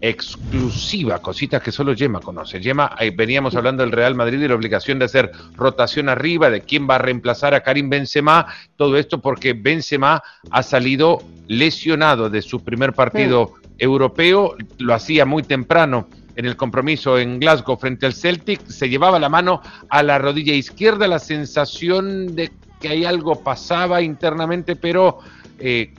exclusiva, 0.00 1.20
cositas 1.20 1.62
que 1.62 1.72
solo 1.72 1.92
Yema 1.92 2.20
conoce. 2.20 2.60
Yema, 2.60 2.96
veníamos 3.14 3.54
hablando 3.54 3.82
del 3.82 3.92
Real 3.92 4.14
Madrid 4.14 4.40
y 4.40 4.48
la 4.48 4.54
obligación 4.54 4.98
de 4.98 5.04
hacer 5.04 5.30
rotación 5.56 6.08
arriba, 6.08 6.50
de 6.50 6.62
quién 6.62 6.88
va 6.88 6.96
a 6.96 6.98
reemplazar 6.98 7.54
a 7.54 7.60
Karim 7.60 7.90
Benzema, 7.90 8.46
todo 8.76 8.96
esto 8.96 9.20
porque 9.20 9.52
Benzema 9.52 10.22
ha 10.50 10.62
salido 10.62 11.18
lesionado 11.48 12.30
de 12.30 12.42
su 12.42 12.64
primer 12.64 12.92
partido 12.92 13.54
europeo, 13.78 14.56
lo 14.78 14.94
hacía 14.94 15.26
muy 15.26 15.42
temprano 15.42 16.08
en 16.36 16.46
el 16.46 16.56
compromiso 16.56 17.18
en 17.18 17.38
Glasgow 17.38 17.76
frente 17.76 18.06
al 18.06 18.14
Celtic, 18.14 18.66
se 18.66 18.88
llevaba 18.88 19.18
la 19.18 19.28
mano 19.28 19.60
a 19.88 20.02
la 20.02 20.18
rodilla 20.18 20.54
izquierda, 20.54 21.06
la 21.08 21.18
sensación 21.18 22.34
de 22.34 22.50
que 22.80 22.88
hay 22.88 23.04
algo 23.04 23.42
pasaba 23.42 24.00
internamente, 24.00 24.76
pero 24.76 25.18
eh, 25.58 25.92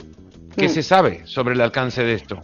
¿qué 0.55 0.67
se 0.67 0.81
sabe 0.81 1.21
sobre 1.25 1.53
el 1.53 1.61
alcance 1.61 2.03
de 2.03 2.13
esto? 2.13 2.41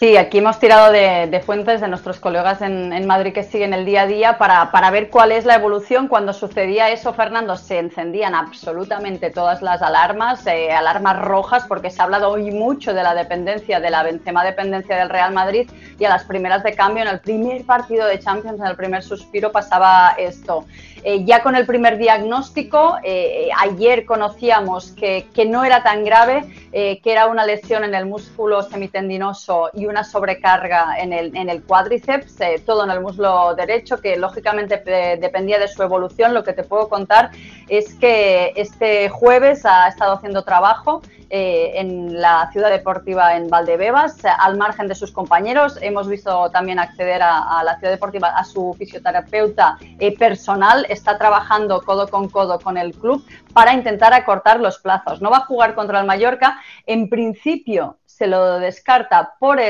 Sí, 0.00 0.16
aquí 0.16 0.38
hemos 0.38 0.58
tirado 0.58 0.90
de, 0.90 1.42
fuentes 1.44 1.82
de 1.82 1.86
nuestros 1.86 2.20
colegas 2.20 2.62
en, 2.62 3.06
Madrid 3.06 3.34
que 3.34 3.42
siguen 3.42 3.74
el 3.74 3.84
día 3.84 4.02
a 4.02 4.06
día 4.06 4.38
para, 4.38 4.72
para, 4.72 4.90
ver 4.90 5.10
cuál 5.10 5.30
es 5.30 5.44
la 5.44 5.56
evolución. 5.56 6.08
Cuando 6.08 6.32
sucedía 6.32 6.88
eso, 6.88 7.12
Fernando, 7.12 7.54
se 7.58 7.78
encendían 7.78 8.34
absolutamente 8.34 9.28
todas 9.28 9.60
las 9.60 9.82
alarmas, 9.82 10.46
eh, 10.46 10.72
alarmas 10.72 11.20
rojas, 11.20 11.66
porque 11.68 11.90
se 11.90 12.00
ha 12.00 12.04
hablado 12.04 12.30
hoy 12.30 12.50
mucho 12.50 12.94
de 12.94 13.02
la 13.02 13.14
dependencia, 13.14 13.78
de 13.78 13.90
la 13.90 14.02
Benzema 14.02 14.42
dependencia 14.42 14.96
del 14.96 15.10
Real 15.10 15.34
Madrid 15.34 15.68
y 15.98 16.04
a 16.06 16.08
las 16.08 16.24
primeras 16.24 16.62
de 16.62 16.72
cambio, 16.72 17.02
en 17.02 17.10
el 17.10 17.20
primer 17.20 17.66
partido 17.66 18.06
de 18.06 18.18
Champions, 18.20 18.58
en 18.58 18.68
el 18.68 18.76
primer 18.76 19.02
suspiro, 19.02 19.52
pasaba 19.52 20.14
esto. 20.16 20.64
Eh, 21.02 21.24
ya 21.26 21.42
con 21.42 21.56
el 21.56 21.66
primer 21.66 21.98
diagnóstico, 21.98 22.96
eh, 23.02 23.50
ayer 23.58 24.06
conocíamos 24.06 24.92
que, 24.92 25.28
que, 25.34 25.44
no 25.44 25.62
era 25.64 25.82
tan 25.82 26.04
grave, 26.04 26.44
que 26.72 27.00
era 27.04 27.26
una 27.26 27.44
lesión 27.44 27.84
en 27.84 27.94
el 27.94 28.06
músculo 28.06 28.62
semitendinoso 28.62 29.70
y 29.74 29.89
una 29.90 30.04
sobrecarga 30.04 30.96
en 30.98 31.12
el, 31.12 31.36
en 31.36 31.50
el 31.50 31.62
cuádriceps, 31.62 32.40
eh, 32.40 32.62
todo 32.64 32.84
en 32.84 32.90
el 32.90 33.00
muslo 33.00 33.54
derecho, 33.54 34.00
que 34.00 34.16
lógicamente 34.16 34.78
dependía 35.18 35.58
de 35.58 35.68
su 35.68 35.82
evolución. 35.82 36.32
Lo 36.32 36.44
que 36.44 36.52
te 36.52 36.64
puedo 36.64 36.88
contar 36.88 37.30
es 37.68 37.94
que 37.94 38.52
este 38.56 39.08
jueves 39.08 39.66
ha 39.66 39.88
estado 39.88 40.14
haciendo 40.14 40.42
trabajo 40.42 41.02
eh, 41.32 41.78
en 41.78 42.20
la 42.20 42.50
ciudad 42.50 42.70
deportiva 42.70 43.36
en 43.36 43.48
Valdebebas, 43.48 44.16
al 44.24 44.56
margen 44.56 44.88
de 44.88 44.96
sus 44.96 45.12
compañeros. 45.12 45.78
Hemos 45.80 46.08
visto 46.08 46.50
también 46.50 46.80
acceder 46.80 47.22
a, 47.22 47.62
la 47.62 47.78
ciudad 47.78 47.92
deportiva 47.92 48.30
a 48.30 48.42
su 48.42 48.74
fisioterapeuta 48.76 49.78
eh, 50.00 50.16
personal. 50.18 50.84
Está 50.88 51.18
trabajando 51.18 51.82
codo 51.82 52.08
con 52.08 52.28
codo 52.28 52.58
con 52.58 52.76
el 52.76 52.94
club 52.94 53.24
para 53.52 53.74
intentar 53.74 54.12
acortar 54.12 54.58
los 54.58 54.80
plazos. 54.80 55.22
No 55.22 55.30
va 55.30 55.38
a 55.38 55.46
jugar 55.46 55.76
contra 55.76 56.00
el 56.00 56.06
Mallorca. 56.06 56.60
En 56.84 57.08
principio, 57.08 57.99
se 58.20 58.26
lo 58.26 58.58
descarta 58.58 59.32
para 59.38 59.66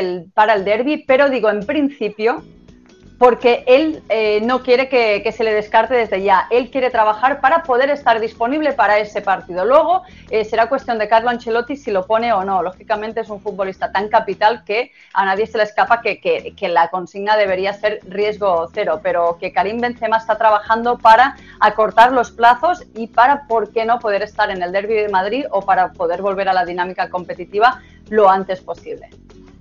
el 0.55 0.65
derby, 0.65 1.05
pero 1.07 1.31
digo 1.31 1.51
en 1.51 1.65
principio 1.65 2.43
porque 3.21 3.65
él 3.67 4.03
eh, 4.09 4.41
no 4.41 4.63
quiere 4.63 4.89
que, 4.89 5.31
se 5.31 5.45
le 5.45 5.53
descarte 5.53 5.93
desde 5.93 6.23
ya. 6.23 6.47
Él 6.51 6.71
quiere 6.71 6.89
trabajar 6.89 7.43
para 7.43 7.65
poder 7.65 7.91
estar 7.91 8.19
disponible 8.19 8.73
para 8.73 8.99
ese 8.99 9.21
partido. 9.21 9.67
Luego 9.67 10.05
eh, 10.31 10.47
será 10.47 10.71
cuestión 10.71 10.99
de 10.99 11.07
Carlo 11.07 11.29
Ancelotti 11.29 11.77
si 11.77 11.91
lo 11.91 12.07
pone 12.07 12.33
o 12.33 12.45
no. 12.45 12.63
Lógicamente 12.63 13.21
es 13.21 13.29
un 13.29 13.43
futbolista 13.43 13.93
tan 13.93 14.09
capital 14.09 14.65
que 14.65 14.91
a 15.13 15.27
nadie 15.27 15.47
se 15.47 15.59
le 15.59 15.65
escapa 15.65 16.01
que, 16.01 16.19
que, 16.19 16.69
la 16.71 16.89
consigna 16.89 17.37
debería 17.37 17.75
ser 17.75 18.01
riesgo 18.09 18.71
cero, 18.73 19.01
pero 19.03 19.37
que 19.39 19.53
Karim 19.53 19.83
Benzema 19.83 20.17
está 20.17 20.39
trabajando 20.39 20.97
para 20.97 21.37
acortar 21.61 22.13
los 22.13 22.31
plazos 22.31 22.87
y 22.95 23.09
para, 23.09 23.47
¿por 23.47 23.71
qué 23.71 23.85
no?, 23.85 23.99
poder 23.99 24.23
estar 24.23 24.51
en 24.51 24.63
el 24.63 24.73
Derby 24.73 24.95
de 24.95 25.11
Madrid 25.11 25.45
o 25.51 25.61
para 25.61 25.93
poder 25.93 26.23
volver 26.23 26.49
a 26.49 26.55
la 26.55 26.65
dinámica 26.65 27.11
competitiva 27.11 27.83
lo 28.11 28.29
antes 28.29 28.61
posible. 28.61 29.09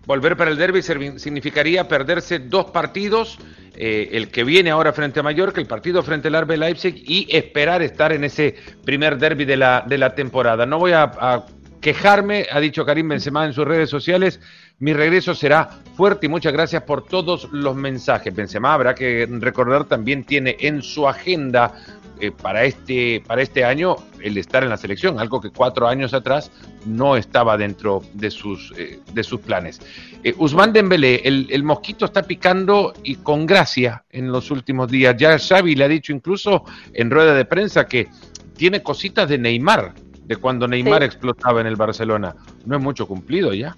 Volver 0.06 0.36
para 0.36 0.50
el 0.50 0.58
derby 0.58 0.82
significaría 0.82 1.88
perderse 1.88 2.40
dos 2.40 2.72
partidos, 2.72 3.38
eh, 3.76 4.10
el 4.14 4.30
que 4.30 4.44
viene 4.44 4.72
ahora 4.72 4.92
frente 4.92 5.20
a 5.20 5.24
Mallorca, 5.24 5.62
el 5.62 5.68
partido 5.68 6.02
frente 6.02 6.30
al 6.30 6.42
RB 6.42 6.58
Leipzig 6.58 6.96
y 7.06 7.28
esperar 7.30 7.84
estar 7.84 8.12
en 8.12 8.24
ese 8.24 8.56
primer 8.84 9.20
derby 9.20 9.46
de 9.46 9.56
la, 9.56 9.86
de 9.88 9.98
la 10.00 10.16
temporada. 10.16 10.66
No 10.66 10.80
voy 10.80 10.94
a, 10.94 11.46
quejarme, 11.80 12.48
ha 12.52 12.60
dicho 12.60 12.86
Karim 12.86 13.08
Benzema 13.08 13.46
en 13.46 13.54
sus 13.54 13.66
redes 13.66 13.90
sociales, 13.90 14.42
mi 14.80 14.94
regreso 14.94 15.34
será 15.34 15.70
fuerte 15.96 16.26
y 16.26 16.30
muchas 16.30 16.54
gracias 16.54 16.84
por 16.84 17.06
todos 17.06 17.48
los 17.52 17.76
mensajes. 17.76 18.36
Benzema, 18.36 18.74
habrá 18.74 18.96
que 18.96 19.28
recordar, 19.30 19.86
también 19.86 20.24
tiene 20.24 20.58
en 20.60 20.82
su 20.82 21.08
agenda 21.08 21.74
eh, 22.20 22.32
para, 22.32 22.66
este, 22.66 23.24
para 23.26 23.42
este 23.42 23.64
año 23.64 23.96
el 24.22 24.38
estar 24.38 24.64
en 24.64 24.70
la 24.70 24.78
selección, 24.78 25.20
algo 25.20 25.40
que 25.40 25.52
cuatro 25.52 25.88
años 25.88 26.14
atrás 26.14 26.52
no 26.86 27.16
estaba 27.16 27.58
dentro 27.58 28.02
de 28.14 28.30
sus, 28.30 28.74
eh, 28.78 29.00
de 29.14 29.24
sus 29.24 29.40
planes. 29.40 29.80
Eh, 30.24 30.34
Usman 30.38 30.74
Dembélé, 30.74 31.22
el, 31.24 31.48
el, 31.50 31.64
mosquito 31.64 32.06
está 32.06 32.24
picando 32.24 32.94
y 33.04 33.16
con 33.16 33.46
gracia 33.46 34.04
en 34.10 34.32
los 34.32 34.52
últimos 34.52 34.90
días. 34.92 35.16
Ya 35.18 35.40
Xavi 35.40 35.76
le 35.76 35.86
ha 35.86 35.88
dicho 35.88 36.12
incluso 36.12 36.66
en 36.94 37.10
rueda 37.10 37.34
de 37.34 37.46
prensa 37.46 37.88
que 37.88 38.10
tiene 38.58 38.84
cositas 38.84 39.30
de 39.30 39.38
Neymar, 39.38 39.94
de 40.26 40.36
cuando 40.36 40.68
Neymar 40.68 41.04
explotaba 41.04 41.62
en 41.62 41.68
el 41.68 41.78
Barcelona. 41.78 42.36
No 42.66 42.76
es 42.76 42.84
mucho 42.84 43.08
cumplido 43.08 43.54
ya. 43.54 43.78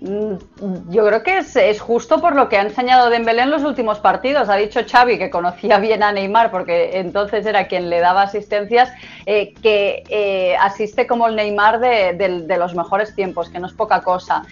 Mm, 0.00 0.90
yo 0.90 1.04
creo 1.06 1.22
que 1.24 1.38
es, 1.38 1.80
justo 1.80 2.20
por 2.20 2.36
lo 2.36 2.48
que 2.48 2.56
ha 2.56 2.62
enseñado 2.62 3.10
Dembélé 3.10 3.42
en 3.42 3.50
los 3.50 3.64
últimos 3.64 3.98
partidos. 3.98 4.48
Ha 4.48 4.56
dicho 4.56 4.80
Xavi, 4.88 5.18
que 5.18 5.30
conocía 5.30 5.78
bien 5.78 6.02
a 6.02 6.12
Neymar 6.12 6.50
porque 6.50 6.98
entonces 6.98 7.44
era 7.46 7.66
quien 7.66 7.90
le 7.90 7.98
daba 7.98 8.22
asistencias, 8.22 8.92
eh, 9.26 9.54
que 9.54 10.04
eh, 10.08 10.56
asiste 10.56 11.06
como 11.06 11.26
el 11.26 11.36
Neymar 11.36 11.80
de, 11.80 12.56
los 12.58 12.74
mejores 12.74 13.14
tiempos, 13.14 13.50
que 13.50 13.58
no 13.58 13.66
es 13.66 13.72
poca 13.72 14.02
cosa 14.02 14.44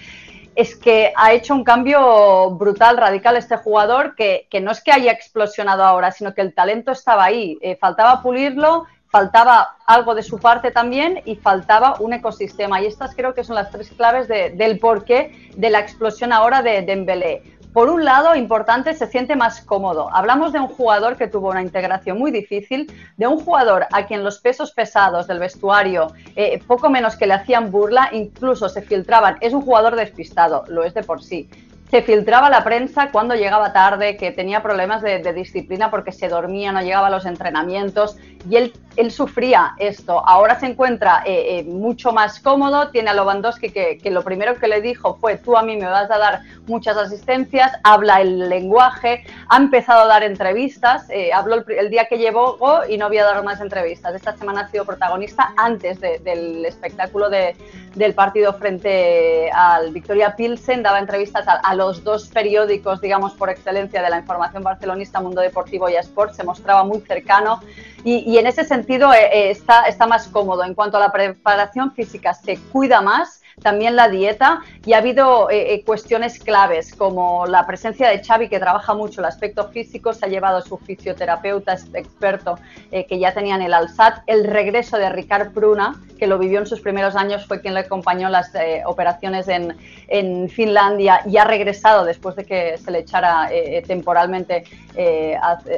es 0.55 0.75
que 0.75 1.13
ha 1.15 1.35
hecho 1.35 1.55
un 1.55 1.65
cambio 1.65 2.51
brutal, 2.53 2.97
radical 2.97 3.37
este 3.37 3.59
jugador, 3.59 4.15
que, 4.15 4.49
no 4.63 4.71
es 4.71 4.83
que 4.83 4.91
haya 4.91 5.13
explosionado 5.13 5.85
ahora, 5.85 6.11
sino 6.13 6.33
que 6.33 6.41
el 6.41 6.55
talento 6.55 6.93
estaba 6.93 7.25
ahí. 7.25 7.59
Eh, 7.61 7.77
faltaba 7.79 8.23
pulirlo 8.23 8.87
faltaba 9.09 9.77
algo 9.87 10.15
de 10.15 10.23
su 10.23 10.39
parte 10.39 10.71
también 10.71 11.23
y 11.25 11.37
faltaba 11.37 11.97
un 12.01 12.13
ecosistema. 12.13 12.81
Y 12.81 12.87
estas 12.87 13.15
creo 13.15 13.35
que 13.35 13.45
son 13.45 13.57
las 13.57 13.71
tres 13.71 13.91
claves 13.91 14.29
del 14.29 14.79
porqué 14.79 15.51
de 15.57 15.71
la 15.71 15.81
explosión 15.81 16.33
ahora 16.33 16.63
de 16.63 16.83
Dembélé. 16.83 17.43
Por 17.73 17.91
un 17.91 18.07
lado, 18.07 18.35
importante, 18.35 18.95
se 18.95 19.07
siente 19.07 19.37
más 19.37 19.61
cómodo. 19.61 20.09
Hablamos 20.11 20.55
de 20.55 20.59
un 20.59 20.69
jugador 20.69 21.19
que 21.19 21.29
tuvo 21.29 21.51
una 21.51 21.61
integración 21.61 22.19
muy 22.19 22.31
difícil, 22.31 22.91
de 23.19 23.27
un 23.27 23.39
jugador 23.39 23.87
a 23.93 24.07
quien 24.07 24.25
los 24.25 24.39
pesos 24.39 24.73
pesados 24.73 25.27
del 25.27 25.41
vestuario, 25.41 26.07
eh, 26.37 26.59
poco 26.67 26.89
menos 26.89 27.17
que 27.17 27.27
le 27.27 27.35
hacían 27.35 27.71
burla, 27.71 28.09
incluso 28.13 28.71
se 28.71 28.81
filtraban. 28.81 29.37
Es 29.43 29.53
un 29.53 29.61
jugador 29.61 29.95
despistado, 29.95 30.65
lo 30.69 30.85
es 30.85 30.95
de 30.95 31.03
por 31.03 31.23
sí 31.23 31.51
se 31.91 32.03
filtraba 32.03 32.51
la 32.51 32.65
prensa 32.65 33.11
cuando 33.13 33.35
llegaba 33.35 33.73
tarde, 33.73 34.17
que 34.17 34.33
tenía 34.33 34.63
problemas 34.63 35.03
de, 35.03 35.33
disciplina 35.33 35.91
porque 35.91 36.13
se 36.13 36.29
dormía, 36.29 36.73
no 36.73 36.81
llegaba 36.83 37.07
a 37.09 37.11
los 37.11 37.27
entrenamientos 37.27 38.17
y 38.49 38.57
él, 38.57 38.73
él 38.97 39.11
sufría 39.11 39.75
esto. 39.79 40.27
Ahora 40.27 40.59
se 40.59 40.67
encuentra 40.67 41.23
eh, 41.25 41.59
eh, 41.59 41.65
mucho 41.65 42.13
más 42.13 42.41
cómodo, 42.41 42.89
tiene 42.89 43.11
a 43.11 43.15
Lewandowski 43.15 43.71
que, 43.71 44.01
lo 44.11 44.23
primero 44.23 44.57
que 44.57 44.69
le 44.69 44.81
dijo 44.81 45.17
fue 45.21 45.37
tú 45.37 45.57
a 45.57 45.63
mí 45.63 45.77
me 45.77 45.87
vas 45.87 46.11
a 46.11 46.19
dar 46.19 46.43
muchas 46.67 46.97
asistencias, 46.97 47.73
habla 47.83 48.21
el 48.21 48.49
lenguaje, 48.49 49.25
ha 49.49 49.57
empezado 49.57 50.03
a 50.03 50.07
dar 50.07 50.23
entrevistas, 50.23 51.09
eh, 51.11 51.33
habló 51.33 51.65
el, 51.67 51.91
día 51.91 52.07
que 52.07 52.19
llevó 52.19 52.57
y 52.89 52.97
no 52.99 53.07
había 53.07 53.25
dado 53.25 53.43
más 53.43 53.61
entrevistas. 53.61 54.15
Esta 54.15 54.37
semana 54.37 54.63
ha 54.63 54.69
sido 54.69 54.85
protagonista 54.85 55.53
antes 55.57 56.01
del 56.01 56.65
espectáculo 56.65 57.29
de, 57.29 57.57
del 57.95 58.15
partido 58.15 58.55
frente 58.55 59.51
al 59.53 59.93
Victoria 59.93 60.35
Pilsen, 60.37 60.83
daba 60.83 60.99
entrevistas 60.99 61.47
a 61.47 61.75
los 61.75 62.03
dos 62.03 62.29
periódicos, 62.29 63.01
digamos, 63.01 63.35
por 63.35 63.51
excelencia 63.51 64.03
de 64.03 64.11
la 64.11 64.19
información 64.19 64.63
barcelonista, 64.63 65.21
Mundo 65.21 65.41
Deportivo 65.41 65.89
y 65.89 65.97
Sport, 65.97 66.35
se 66.35 66.45
mostraba 66.45 66.85
muy 66.85 67.01
cercano 67.01 67.61
y, 68.09 68.39
en 68.39 68.47
ese 68.47 68.65
sentido 68.65 69.13
eh, 69.13 69.29
eh, 69.33 69.51
está, 69.51 69.83
está 69.89 70.07
más 70.07 70.29
cómodo. 70.29 70.63
En 70.63 70.75
cuanto 70.75 70.97
a 70.97 71.01
la 71.01 71.11
preparación 71.11 71.93
física, 71.93 72.35
se 72.35 72.57
cuida 72.71 73.01
más 73.01 73.43
también 73.63 73.97
la 73.97 74.11
dieta 74.11 74.61
y 74.85 74.93
ha 74.93 74.99
habido 74.99 75.49
eh, 75.49 75.73
eh, 75.73 75.83
cuestiones 75.83 76.39
claves 76.39 76.95
como 76.95 77.47
la 77.47 77.67
presencia 77.67 78.11
de 78.11 78.23
Xavi 78.23 78.51
que 78.51 78.59
trabaja 78.59 78.93
mucho 78.93 79.23
el 79.23 79.25
aspecto 79.25 79.69
físico, 79.71 80.13
se 80.13 80.27
ha 80.27 80.29
llevado 80.29 80.59
a 80.59 80.63
su 80.63 80.77
fisioterapeuta 80.77 81.73
experto 81.95 82.59
eh, 82.93 83.07
que 83.07 83.19
ya 83.19 83.33
tenía 83.33 83.55
en 83.55 83.63
el 83.63 83.73
Alsat, 83.73 84.19
el 84.27 84.45
regreso 84.45 84.99
de 84.99 85.09
Ricard 85.09 85.53
Pruna 85.53 86.03
que 86.19 86.27
lo 86.27 86.39
vivió 86.39 86.61
en 86.61 86.67
sus 86.67 86.81
primeros 86.81 87.15
años, 87.15 87.47
fue 87.47 87.61
quien 87.61 87.75
le 87.75 87.81
acompañó 87.81 88.31
las 88.31 88.51
operaciones 88.87 89.49
en, 89.49 89.77
en, 90.09 90.49
Finlandia 90.49 91.21
y 91.27 91.37
ha 91.37 91.45
regresado 91.45 92.07
después 92.07 92.37
de 92.37 92.47
que 92.47 92.79
se 92.79 92.91
le 92.91 93.01
echara 93.01 93.51
temporalmente 93.87 94.65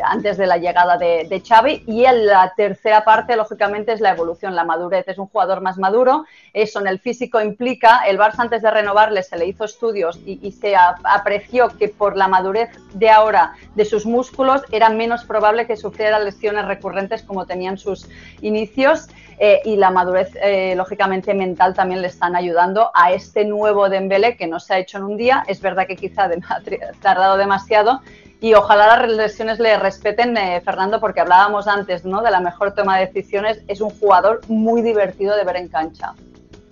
antes 0.05 0.37
de 0.37 0.47
la 0.47 0.59
llegada 0.59 0.97
de, 0.97 1.27
de 1.29 1.41
Xavi. 1.41 1.83
Y 1.89 2.05
en 2.05 2.27
la 2.27 2.53
tercera 2.57 3.05
parte 3.05 3.35
lógicamente 3.35 3.93
es 3.93 4.01
la 4.01 4.11
evolución, 4.11 4.55
la 4.55 4.63
madurez, 4.63 5.09
es 5.09 5.19
un 5.19 5.27
jugador 5.27 5.61
más 5.61 5.77
maduro, 5.77 6.25
eso 6.53 6.79
en 6.79 6.87
el 6.87 7.01
físico 7.01 7.41
implica 7.41 7.68
el 8.07 8.19
Barça 8.19 8.39
antes 8.39 8.63
de 8.63 8.71
renovarle 8.71 9.23
se 9.23 9.37
le 9.37 9.47
hizo 9.47 9.65
estudios 9.65 10.19
y, 10.25 10.53
se 10.53 10.75
apreció 10.77 11.69
que 11.79 11.89
por 11.89 12.17
la 12.17 12.29
madurez 12.29 12.71
de 12.95 13.11
ahora 13.11 13.55
de 13.75 13.85
sus 13.85 14.07
músculos 14.07 14.63
era 14.73 14.89
menos 14.89 15.25
probable 15.25 15.67
que 15.67 15.77
sufriera 15.77 16.19
lesiones 16.19 16.65
recurrentes 16.67 17.23
como 17.23 17.47
tenían 17.47 17.79
sus 17.79 18.09
inicios 18.41 19.09
eh, 19.39 19.61
y 19.65 19.77
la 19.77 19.91
madurez 19.91 20.31
eh, 20.43 20.75
lógicamente 20.77 21.35
mental 21.35 21.75
también 21.75 22.03
le 22.03 22.09
están 22.09 22.35
ayudando 22.35 22.91
a 22.95 23.13
este 23.13 23.45
nuevo 23.45 23.89
Dembélé 23.89 24.37
que 24.37 24.47
no 24.47 24.59
se 24.59 24.75
ha 24.75 24.79
hecho 24.79 24.99
en 24.99 25.05
un 25.05 25.17
día. 25.17 25.45
Es 25.47 25.61
verdad 25.61 25.87
que 25.87 25.97
quizá 25.97 26.25
ha 26.25 26.61
tardado 27.01 27.37
demasiado, 27.37 28.01
y 28.41 28.55
ojalá 28.55 28.87
las 28.87 29.11
lesiones 29.11 29.59
le 29.59 29.77
respeten, 29.79 30.37
eh, 30.37 30.61
Fernando, 30.65 31.01
porque 31.01 31.21
hablábamos 31.21 31.67
antes 31.67 32.05
¿no? 32.05 32.23
de 32.23 32.31
la 32.31 32.41
mejor 32.41 32.73
toma 32.73 32.99
de 32.99 33.07
decisiones. 33.07 33.61
Es 33.67 33.81
un 33.81 33.91
jugador 33.91 34.41
muy 34.47 34.83
divertido 34.83 35.37
de 35.37 35.43
ver 35.43 35.57
en 35.57 35.69
cancha. 35.69 36.15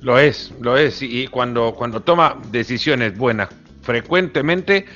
Lo 0.06 0.20
es, 0.20 0.52
lo 0.60 0.76
es. 0.76 1.02
Y 1.02 1.26
cuando, 1.26 1.74
cuando 1.74 2.00
toma 2.00 2.40
decisiones 2.52 3.18
buenas 3.18 3.48
frecuentemente, 3.82 4.86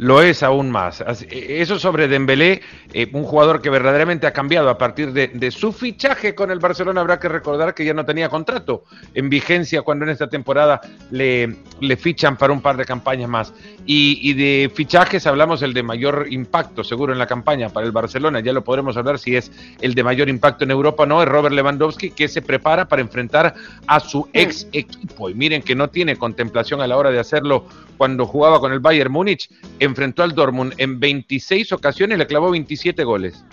lo 0.00 0.22
es 0.22 0.42
aún 0.42 0.70
más. 0.70 1.02
E, 1.02 1.60
eso 1.60 1.78
sobre 1.78 2.08
Dembélé, 2.08 2.62
eh, 2.94 3.10
un 3.12 3.24
jugador 3.24 3.60
que 3.60 3.68
verdaderamente 3.68 4.26
ha 4.26 4.32
cambiado 4.32 4.70
a 4.70 4.78
partir 4.78 5.12
de, 5.12 5.50
su 5.50 5.72
fichaje 5.72 6.34
con 6.34 6.50
el 6.50 6.58
Barcelona. 6.58 7.02
Habrá 7.02 7.20
que 7.20 7.28
recordar 7.28 7.74
que 7.74 7.84
ya 7.84 7.92
no 7.92 8.06
tenía 8.06 8.30
contrato 8.30 8.84
en 9.12 9.28
vigencia 9.28 9.82
cuando 9.82 10.06
en 10.06 10.12
esta 10.12 10.26
temporada 10.26 10.80
le, 11.10 11.58
le 11.80 11.96
fichan 11.98 12.38
para 12.38 12.50
un 12.50 12.62
par 12.62 12.78
de 12.78 12.86
campañas 12.86 13.28
más. 13.28 13.52
Y, 13.84 14.32
de 14.32 14.70
fichajes 14.74 15.26
hablamos 15.26 15.60
el 15.60 15.74
de 15.74 15.82
mayor 15.82 16.28
impacto, 16.30 16.82
seguro 16.82 17.12
en 17.12 17.18
la 17.18 17.26
campaña 17.26 17.68
para 17.68 17.84
el 17.84 17.92
Barcelona. 17.92 18.40
Ya 18.40 18.54
lo 18.54 18.64
podremos 18.64 18.96
hablar 18.96 19.18
si 19.18 19.36
es 19.36 19.52
el 19.82 19.94
de 19.94 20.02
mayor 20.02 20.30
impacto 20.30 20.64
en 20.64 20.70
Europa 20.70 21.02
o 21.02 21.06
no. 21.06 21.22
Es 21.22 21.28
Robert 21.28 21.54
Lewandowski 21.54 22.12
que 22.12 22.26
se 22.28 22.40
prepara 22.40 22.88
para 22.88 23.02
enfrentar 23.02 23.54
a 23.86 24.00
su 24.00 24.26
ex 24.32 24.66
equipo. 24.72 25.28
Y 25.28 25.34
miren 25.34 25.60
que 25.60 25.74
no 25.74 25.90
tiene 25.90 26.16
contemplación 26.16 26.80
a 26.80 26.86
la 26.86 26.96
hora 26.96 27.10
de 27.10 27.18
hacerlo 27.18 27.66
cuando 27.98 28.24
jugaba 28.24 28.60
con 28.60 28.72
el 28.72 28.80
Bayern 28.80 29.12
Múnich 29.12 29.50
enfrentó 29.90 30.22
al 30.22 30.34
Dortmund 30.34 30.74
en 30.78 30.98
26 30.98 31.72
ocasiones, 31.72 32.18
le 32.18 32.26
clavó 32.26 32.50
27 32.50 33.04
goles. 33.04 33.44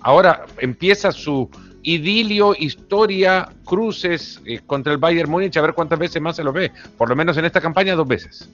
Ahora 0.00 0.46
empieza 0.58 1.12
su 1.12 1.48
idilio, 1.82 2.54
historia, 2.58 3.48
cruces 3.64 4.40
eh, 4.46 4.60
contra 4.66 4.92
el 4.92 4.98
Bayern 4.98 5.30
Múnich, 5.30 5.56
a 5.56 5.62
ver 5.62 5.74
cuántas 5.74 5.98
veces 5.98 6.22
más 6.22 6.36
se 6.36 6.44
lo 6.44 6.52
ve. 6.52 6.72
Por 6.96 7.08
lo 7.08 7.16
menos 7.16 7.36
en 7.36 7.44
esta 7.44 7.60
campaña, 7.60 7.94
dos 7.94 8.08
veces. 8.08 8.48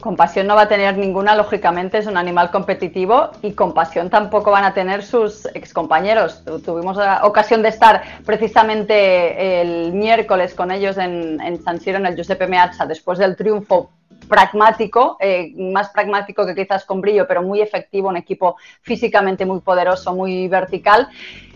Compasión 0.00 0.48
no 0.48 0.56
va 0.56 0.62
a 0.62 0.68
tener 0.68 0.98
ninguna, 0.98 1.36
lógicamente, 1.36 1.98
es 1.98 2.06
un 2.06 2.16
animal 2.16 2.50
competitivo 2.50 3.30
y 3.40 3.52
compasión 3.52 4.10
tampoco 4.10 4.50
van 4.50 4.64
a 4.64 4.74
tener 4.74 5.04
sus 5.04 5.46
excompañeros. 5.54 6.42
Tuvimos 6.64 6.96
la 6.96 7.24
ocasión 7.24 7.62
de 7.62 7.68
estar 7.68 8.02
precisamente 8.24 9.60
el 9.60 9.92
miércoles 9.92 10.54
con 10.54 10.72
ellos 10.72 10.98
en, 10.98 11.40
en 11.40 11.62
San 11.62 11.80
Siro, 11.80 11.98
en 11.98 12.06
el 12.06 12.16
Giuseppe 12.16 12.48
Meazza, 12.48 12.84
después 12.84 13.18
del 13.18 13.36
triunfo 13.36 13.90
pragmático, 14.28 15.16
eh, 15.20 15.52
más 15.56 15.90
pragmático 15.90 16.46
que 16.46 16.54
quizás 16.54 16.84
con 16.84 17.00
brillo, 17.00 17.26
pero 17.26 17.42
muy 17.42 17.60
efectivo, 17.60 18.08
un 18.08 18.16
equipo 18.16 18.56
físicamente 18.82 19.46
muy 19.46 19.60
poderoso, 19.60 20.14
muy 20.14 20.48
vertical. 20.48 21.08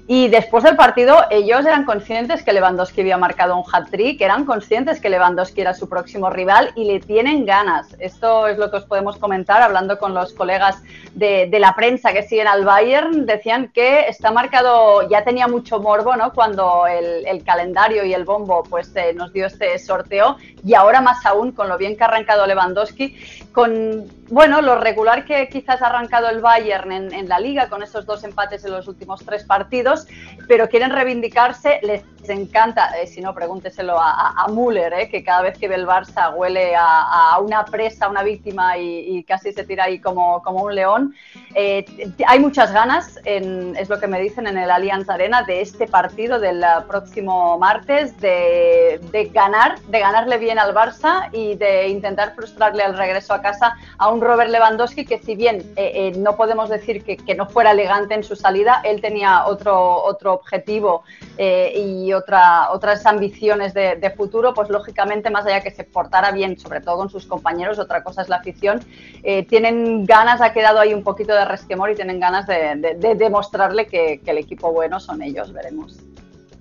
Y 0.08 0.28
después 0.28 0.62
del 0.62 0.76
partido, 0.76 1.24
ellos 1.30 1.66
eran 1.66 1.84
conscientes 1.84 2.44
que 2.44 2.52
Lewandowski 2.52 3.00
había 3.00 3.16
marcado 3.16 3.56
un 3.56 3.64
hat-trick, 3.70 4.20
eran 4.20 4.44
conscientes 4.44 5.00
que 5.00 5.10
Lewandowski 5.10 5.60
era 5.60 5.74
su 5.74 5.88
próximo 5.88 6.30
rival 6.30 6.70
y 6.76 6.84
le 6.84 7.00
tienen 7.00 7.44
ganas. 7.44 7.88
Esto 7.98 8.46
es 8.46 8.56
lo 8.56 8.70
que 8.70 8.76
os 8.76 8.84
podemos 8.84 9.16
comentar 9.16 9.62
hablando 9.62 9.98
con 9.98 10.14
los 10.14 10.32
colegas 10.32 10.80
de, 11.14 11.50
la 11.58 11.74
prensa 11.74 12.12
que 12.12 12.22
siguen 12.22 12.46
al 12.46 12.64
Bayern. 12.64 13.26
Decían 13.26 13.72
que 13.74 14.06
está 14.08 14.30
marcado, 14.30 15.08
ya 15.08 15.24
tenía 15.24 15.48
mucho 15.48 15.80
morbo, 15.80 16.14
¿no? 16.14 16.32
Cuando 16.32 16.86
el, 16.86 17.42
calendario 17.44 18.04
y 18.04 18.14
el 18.14 18.24
bombo 18.24 18.62
pues 18.64 18.94
eh, 18.96 19.12
nos 19.14 19.32
dio 19.32 19.46
este 19.46 19.78
sorteo 19.78 20.36
y 20.64 20.74
ahora 20.74 21.00
más 21.00 21.24
aún 21.26 21.52
con 21.52 21.68
lo 21.68 21.78
bien 21.78 21.96
que 21.96 22.02
ha 22.02 22.06
arrancado 22.06 22.46
Lewandowski, 22.46 23.16
con 23.52 24.06
bueno, 24.28 24.60
lo 24.60 24.80
regular 24.80 25.24
que 25.24 25.48
quizás 25.48 25.82
ha 25.82 25.86
arrancado 25.86 26.28
el 26.28 26.40
Bayern 26.40 26.92
en, 26.92 27.28
la 27.28 27.38
liga 27.38 27.68
con 27.68 27.82
esos 27.82 28.06
dos 28.06 28.24
empates 28.24 28.64
en 28.64 28.72
los 28.72 28.88
últimos 28.88 29.24
tres 29.24 29.44
partidos, 29.44 30.06
pero 30.48 30.68
quieren 30.68 30.90
reivindicarse, 30.90 31.80
les 31.82 32.02
encanta, 32.32 32.90
eh, 32.98 33.06
si 33.06 33.20
no, 33.20 33.34
pregúnteselo 33.34 33.96
a, 33.98 34.46
Müller, 34.48 34.92
eh, 34.94 35.08
que 35.08 35.22
cada 35.22 35.42
vez 35.42 35.58
que 35.58 35.68
ve 35.68 35.74
el 35.74 35.86
Barça 35.86 36.34
huele 36.34 36.74
a, 36.76 37.38
una 37.40 37.64
presa, 37.64 38.06
a 38.06 38.08
una 38.08 38.22
víctima 38.22 38.76
y, 38.78 39.24
casi 39.24 39.52
se 39.52 39.64
tira 39.64 39.84
ahí 39.84 39.98
como, 39.98 40.42
como 40.42 40.62
un 40.64 40.74
león. 40.74 41.14
Eh, 41.54 41.84
hay 42.26 42.38
muchas 42.38 42.72
ganas, 42.72 43.18
es 43.24 43.88
lo 43.88 43.98
que 43.98 44.06
me 44.06 44.20
dicen 44.20 44.46
en 44.46 44.58
el 44.58 44.70
Allianz 44.70 45.08
Arena, 45.08 45.42
de 45.42 45.60
este 45.60 45.86
partido 45.86 46.38
del 46.38 46.64
próximo 46.88 47.58
martes, 47.58 48.18
de, 48.20 49.30
ganar, 49.32 49.80
de 49.82 49.98
ganarle 49.98 50.38
bien 50.38 50.58
al 50.58 50.74
Barça 50.74 51.28
y 51.32 51.54
de 51.56 51.88
intentar 51.88 52.34
frustrarle 52.34 52.82
al 52.82 52.96
regreso 52.96 53.34
a 53.34 53.40
casa 53.42 53.76
a 53.98 54.10
un 54.10 54.20
Robert 54.20 54.50
Lewandowski 54.50 55.04
que 55.04 55.18
si 55.18 55.34
bien 55.34 55.74
no 56.18 56.36
podemos 56.36 56.68
decir 56.68 57.04
que, 57.04 57.16
que, 57.16 57.34
no 57.34 57.46
fuera 57.46 57.72
elegante 57.72 58.14
en 58.14 58.24
su 58.24 58.36
salida, 58.36 58.80
él 58.84 59.00
tenía 59.00 59.46
otro, 59.46 60.02
otro 60.02 60.34
objetivo 60.34 61.04
y 61.38 62.12
otra, 62.16 62.70
otras 62.70 63.06
ambiciones 63.06 63.74
de, 63.74 64.12
futuro, 64.16 64.54
pues 64.54 64.68
lógicamente, 64.70 65.30
más 65.30 65.46
allá 65.46 65.60
que 65.60 65.70
se 65.70 65.84
portara 65.84 66.32
bien, 66.32 66.58
sobre 66.58 66.80
todo 66.80 66.96
con 66.96 67.10
sus 67.10 67.26
compañeros, 67.26 67.78
otra 67.78 68.02
cosa 68.02 68.22
es 68.22 68.28
la 68.28 68.36
afición, 68.36 68.80
eh, 69.22 69.44
tienen 69.46 70.04
ganas, 70.06 70.40
ha 70.40 70.52
quedado 70.52 70.80
ahí 70.80 70.94
un 70.94 71.02
poquito 71.02 71.34
de 71.34 71.44
resquemor 71.44 71.90
y 71.90 71.94
tienen 71.94 72.18
ganas 72.18 72.46
de, 72.46 72.96
demostrarle 73.16 73.86
que, 73.86 74.20
el 74.26 74.38
equipo 74.38 74.72
bueno 74.72 74.98
son 74.98 75.22
ellos, 75.22 75.52
veremos 75.52 75.98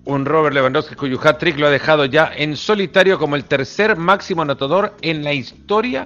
un 0.05 0.23
Robert 0.23 0.53
Lewandowski 0.53 0.93
cuyo 0.93 1.19
hat-trick 1.19 1.57
lo 1.57 1.65
ha 1.65 1.71
dejado 1.71 2.05
ya 2.05 2.31
en 2.35 2.55
solitario 2.55 3.17
como 3.17 3.35
el 3.35 3.45
tercer 3.45 3.95
máximo 3.95 4.43
anotador 4.43 4.93
en 5.01 5.23
la 5.23 5.33
historia 5.33 6.05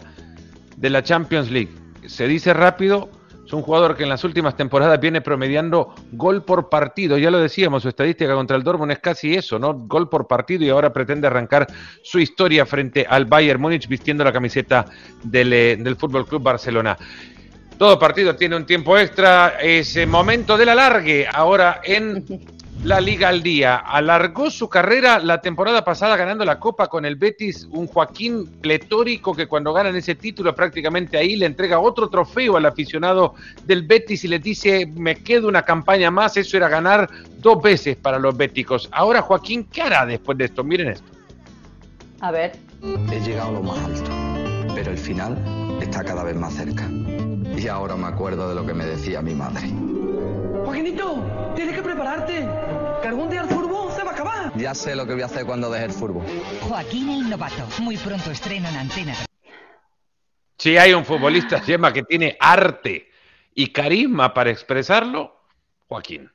de 0.77 0.89
la 0.89 1.03
Champions 1.03 1.51
League. 1.51 1.69
Se 2.07 2.25
dice 2.25 2.53
rápido, 2.53 3.09
es 3.49 3.53
un 3.53 3.63
jugador 3.63 3.97
que 3.97 4.03
en 4.03 4.09
las 4.09 4.23
últimas 4.23 4.55
temporadas 4.55 4.99
viene 4.99 5.21
promediando 5.21 5.95
gol 6.11 6.45
por 6.45 6.69
partido. 6.69 7.17
Ya 7.17 7.31
lo 7.31 7.39
decíamos, 7.39 7.81
su 7.81 7.89
estadística 7.89 8.35
contra 8.35 8.55
el 8.55 8.61
Dortmund 8.61 8.91
es 8.91 8.99
casi 8.99 9.33
eso, 9.33 9.57
¿no? 9.57 9.73
Gol 9.73 10.07
por 10.07 10.27
partido 10.27 10.65
y 10.65 10.69
ahora 10.69 10.93
pretende 10.93 11.25
arrancar 11.25 11.65
su 12.03 12.19
historia 12.19 12.67
frente 12.67 13.07
al 13.09 13.25
Bayern 13.25 13.59
Múnich 13.59 13.87
vistiendo 13.87 14.23
la 14.23 14.31
camiseta 14.31 14.85
del, 15.23 15.51
eh, 15.51 15.77
del 15.77 15.95
Fútbol 15.95 16.27
Club 16.27 16.43
Barcelona. 16.43 16.95
Todo 17.79 17.97
partido 17.97 18.35
tiene 18.35 18.55
un 18.55 18.67
tiempo 18.67 18.95
extra. 18.95 19.55
Es 19.59 19.97
momento 20.05 20.55
del 20.55 20.69
alargue 20.69 21.25
ahora 21.27 21.81
en 21.83 22.23
la 22.83 23.01
Liga 23.01 23.29
al 23.29 23.43
Día. 23.43 23.77
Alargó 23.77 24.49
su 24.49 24.69
carrera 24.69 25.19
la 25.19 25.41
temporada 25.41 25.83
pasada 25.83 26.15
ganando 26.15 26.45
la 26.45 26.59
Copa 26.59 26.87
con 26.87 27.05
el 27.05 27.15
Betis, 27.15 27.67
un 27.71 27.87
Joaquín 27.87 28.47
pletórico 28.61 29.35
que 29.35 29.47
cuando 29.47 29.73
ganan 29.73 29.95
ese 29.95 30.15
título 30.15 30.55
prácticamente 30.55 31.17
ahí 31.17 31.35
le 31.35 31.45
entrega 31.45 31.79
otro 31.79 32.09
trofeo 32.09 32.57
al 32.57 32.65
aficionado 32.65 33.35
del 33.65 33.83
Betis 33.83 34.23
y 34.23 34.27
le 34.27 34.39
dice, 34.39 34.85
me 34.95 35.15
quedo 35.15 35.47
una 35.47 35.63
campaña 35.63 36.09
más, 36.11 36.37
eso 36.37 36.57
era 36.57 36.69
ganar 36.69 37.09
dos 37.37 37.61
veces 37.61 37.97
para 37.97 38.19
los 38.19 38.35
béticos. 38.35 38.87
Ahora 38.91 39.21
Joaquín, 39.21 39.65
¿qué 39.65 39.81
hará 39.81 40.05
después 40.05 40.37
de 40.37 40.45
esto? 40.45 40.63
Miren 40.63 40.89
esto. 40.89 41.07
A 42.21 42.31
ver. 42.31 42.53
He 43.11 43.19
llegado 43.19 43.49
a 43.49 43.51
lo 43.51 43.63
más 43.63 43.77
alto, 43.83 44.11
pero 44.73 44.91
el 44.91 44.97
final 44.97 45.37
está 45.81 46.03
cada 46.03 46.23
vez 46.23 46.35
más 46.35 46.53
cerca. 46.53 46.89
Y 47.59 47.67
ahora 47.67 47.97
me 47.97 48.07
acuerdo 48.07 48.47
de 48.47 48.55
lo 48.55 48.65
que 48.65 48.73
me 48.73 48.85
decía 48.85 49.21
mi 49.21 49.35
madre. 49.35 49.67
Joaquinito, 50.63 51.51
tienes 51.57 51.75
que 51.75 51.81
prepararte. 51.81 52.47
Que 53.01 53.07
algún 53.09 53.29
día 53.29 53.41
el 53.41 53.49
fútbol 53.49 53.91
se 53.91 54.01
va 54.01 54.11
a 54.11 54.13
acabar. 54.13 54.53
Ya 54.55 54.73
sé 54.73 54.95
lo 54.95 55.05
que 55.05 55.11
voy 55.11 55.23
a 55.23 55.25
hacer 55.25 55.45
cuando 55.45 55.69
deje 55.69 55.85
el 55.85 55.91
fútbol. 55.91 56.23
Joaquín 56.61 57.09
el 57.09 57.29
Novato, 57.29 57.67
muy 57.81 57.97
pronto 57.97 58.31
estreno 58.31 58.69
en 58.69 58.77
Antena. 58.77 59.13
Si 60.57 60.77
hay 60.77 60.93
un 60.93 61.03
futbolista, 61.03 61.59
Gemma, 61.59 61.91
que 61.91 62.03
tiene 62.03 62.37
arte 62.39 63.09
y 63.53 63.73
carisma 63.73 64.33
para 64.33 64.51
expresarlo, 64.51 65.41
Joaquín. 65.89 66.31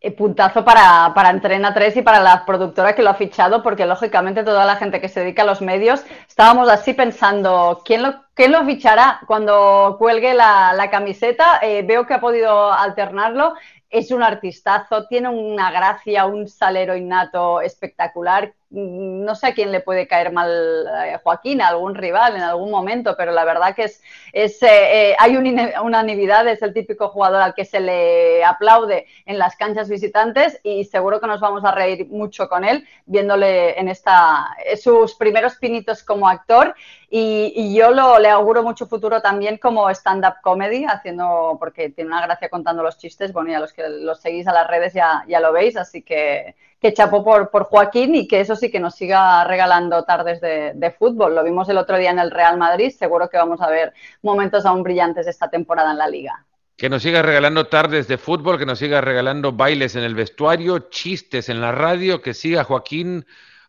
Eh, 0.00 0.12
puntazo 0.12 0.64
para, 0.64 1.12
para 1.12 1.28
Entrena 1.28 1.74
3 1.74 1.96
y 1.98 2.02
para 2.02 2.20
la 2.20 2.46
productora 2.46 2.94
que 2.94 3.02
lo 3.02 3.10
ha 3.10 3.14
fichado, 3.14 3.62
porque 3.62 3.84
lógicamente 3.84 4.44
toda 4.44 4.64
la 4.64 4.76
gente 4.76 5.00
que 5.00 5.08
se 5.08 5.20
dedica 5.20 5.42
a 5.42 5.46
los 5.46 5.60
medios 5.60 6.04
estábamos 6.26 6.68
así 6.68 6.94
pensando, 6.94 7.82
¿quién 7.84 8.02
lo, 8.02 8.27
quién 8.38 8.52
lo 8.52 8.64
fichará 8.64 9.20
cuando 9.26 9.96
cuelgue 9.98 10.32
la, 10.32 10.88
camiseta? 10.92 11.58
Eh, 11.60 11.82
veo 11.82 12.06
que 12.06 12.14
ha 12.14 12.20
podido 12.20 12.72
alternarlo. 12.72 13.54
Es 13.90 14.12
un 14.12 14.22
artistazo, 14.22 15.08
tiene 15.08 15.28
una 15.28 15.72
gracia, 15.72 16.24
un 16.26 16.46
salero 16.46 16.94
innato 16.94 17.60
espectacular 17.60 18.54
no 18.70 19.34
sé 19.34 19.46
a 19.46 19.54
quién 19.54 19.72
le 19.72 19.80
puede 19.80 20.06
caer 20.06 20.30
mal 20.30 20.86
eh, 21.06 21.18
Joaquín, 21.22 21.62
a 21.62 21.68
algún 21.68 21.94
rival 21.94 22.36
en 22.36 22.42
algún 22.42 22.70
momento, 22.70 23.14
pero 23.16 23.32
la 23.32 23.44
verdad 23.44 23.74
que 23.74 23.84
es, 23.84 24.02
es 24.32 24.62
eh, 24.62 25.10
eh, 25.10 25.16
hay 25.18 25.36
una 25.36 25.80
unanimidad, 25.82 26.46
es 26.48 26.60
el 26.60 26.74
típico 26.74 27.08
jugador 27.08 27.40
al 27.40 27.54
que 27.54 27.64
se 27.64 27.80
le 27.80 28.44
aplaude 28.44 29.06
en 29.24 29.38
las 29.38 29.56
canchas 29.56 29.88
visitantes 29.88 30.60
y 30.62 30.84
seguro 30.84 31.18
que 31.18 31.26
nos 31.26 31.40
vamos 31.40 31.64
a 31.64 31.72
reír 31.72 32.06
mucho 32.08 32.48
con 32.48 32.64
él 32.64 32.86
viéndole 33.06 33.78
en 33.80 33.88
esta 33.88 34.54
sus 34.80 35.14
primeros 35.14 35.56
pinitos 35.56 36.02
como 36.02 36.28
actor. 36.28 36.74
Y, 37.10 37.74
yo 37.74 37.90
lo, 37.90 38.18
le 38.18 38.28
auguro 38.28 38.62
mucho 38.62 38.86
futuro 38.86 39.22
también 39.22 39.56
como 39.56 39.88
stand-up 39.88 40.42
comedy, 40.42 40.84
haciendo, 40.84 41.56
porque 41.58 41.88
tiene 41.88 42.10
una 42.10 42.26
gracia 42.26 42.50
contando 42.50 42.82
los 42.82 42.98
chistes, 42.98 43.32
bueno, 43.32 43.50
ya 43.50 43.60
los 43.60 43.72
que 43.72 43.88
los 43.88 44.20
seguís 44.20 44.46
a 44.46 44.52
las 44.52 44.66
redes 44.66 44.92
ya, 44.92 45.24
ya 45.26 45.40
lo 45.40 45.50
veis, 45.52 45.78
así 45.78 46.02
que 46.02 46.54
que 46.80 46.92
chapó 46.94 47.24
por, 47.24 47.50
por 47.50 47.64
Joaquín 47.64 48.14
y 48.14 48.28
que 48.28 48.40
eso 48.40 48.54
sí 48.58 48.70
que 48.70 48.80
nos 48.80 48.94
siga 48.94 49.44
regalando 49.44 50.04
tardes 50.04 50.40
de, 50.40 50.94
fútbol. 50.98 51.34
Lo 51.34 51.44
vimos 51.44 51.68
el 51.68 51.78
otro 51.78 51.96
día 51.96 52.10
en 52.10 52.18
el 52.18 52.30
Real 52.30 52.58
Madrid, 52.58 52.90
seguro 52.90 53.28
que 53.28 53.38
vamos 53.38 53.60
a 53.60 53.70
ver 53.70 53.92
momentos 54.22 54.66
aún 54.66 54.82
brillantes 54.82 55.26
esta 55.26 55.48
temporada 55.48 55.92
en 55.92 55.98
la 55.98 56.08
liga. 56.08 56.44
Que 56.76 56.88
nos 56.88 57.02
siga 57.02 57.22
regalando 57.22 57.66
tardes 57.66 58.06
de 58.06 58.18
fútbol, 58.18 58.58
que 58.58 58.66
nos 58.66 58.78
siga 58.78 59.00
regalando 59.00 59.52
bailes 59.52 59.96
en 59.96 60.04
el 60.04 60.14
vestuario, 60.14 60.90
chistes 60.90 61.48
en 61.48 61.60
la 61.60 61.72
radio, 61.72 62.20
que 62.20 62.34
siga 62.34 62.64
Joaquín 62.64 63.24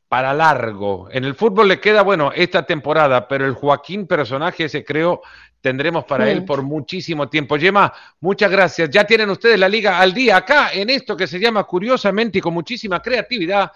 para 0.10 0.34
largo. 0.34 1.08
En 1.12 1.24
el 1.24 1.36
fútbol 1.36 1.68
le 1.68 1.80
queda, 1.80 2.02
bueno, 2.02 2.32
esta 2.36 2.64
temporada, 2.64 3.28
pero 3.28 3.46
el 3.46 3.54
Joaquín 3.54 4.08
personaje 4.08 4.66
ese 4.66 4.84
creo 4.84 5.22
tendremos 5.62 6.06
para 6.06 6.30
él 6.30 6.46
por 6.46 6.64
muchísimo 6.64 7.30
tiempo. 7.30 7.58
Yema, 7.58 7.94
muchas 8.20 8.50
gracias. 8.50 8.90
Ya 8.90 9.04
tienen 9.04 9.30
ustedes 9.30 9.60
la 9.60 9.70
liga 9.70 10.00
al 10.00 10.14
día 10.14 10.38
acá 10.38 10.72
en 10.74 10.90
esto 10.90 11.16
que 11.16 11.28
se 11.28 11.40
llama 11.40 11.64
curiosamente 11.64 12.40
y 12.40 12.42
con 12.42 12.54
muchísima 12.54 13.02
creatividad, 13.02 13.72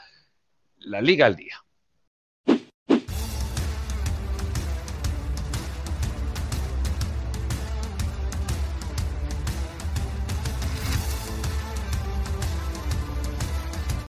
la 0.83 1.01
liga 1.01 1.25
al 1.25 1.35
día. 1.35 1.62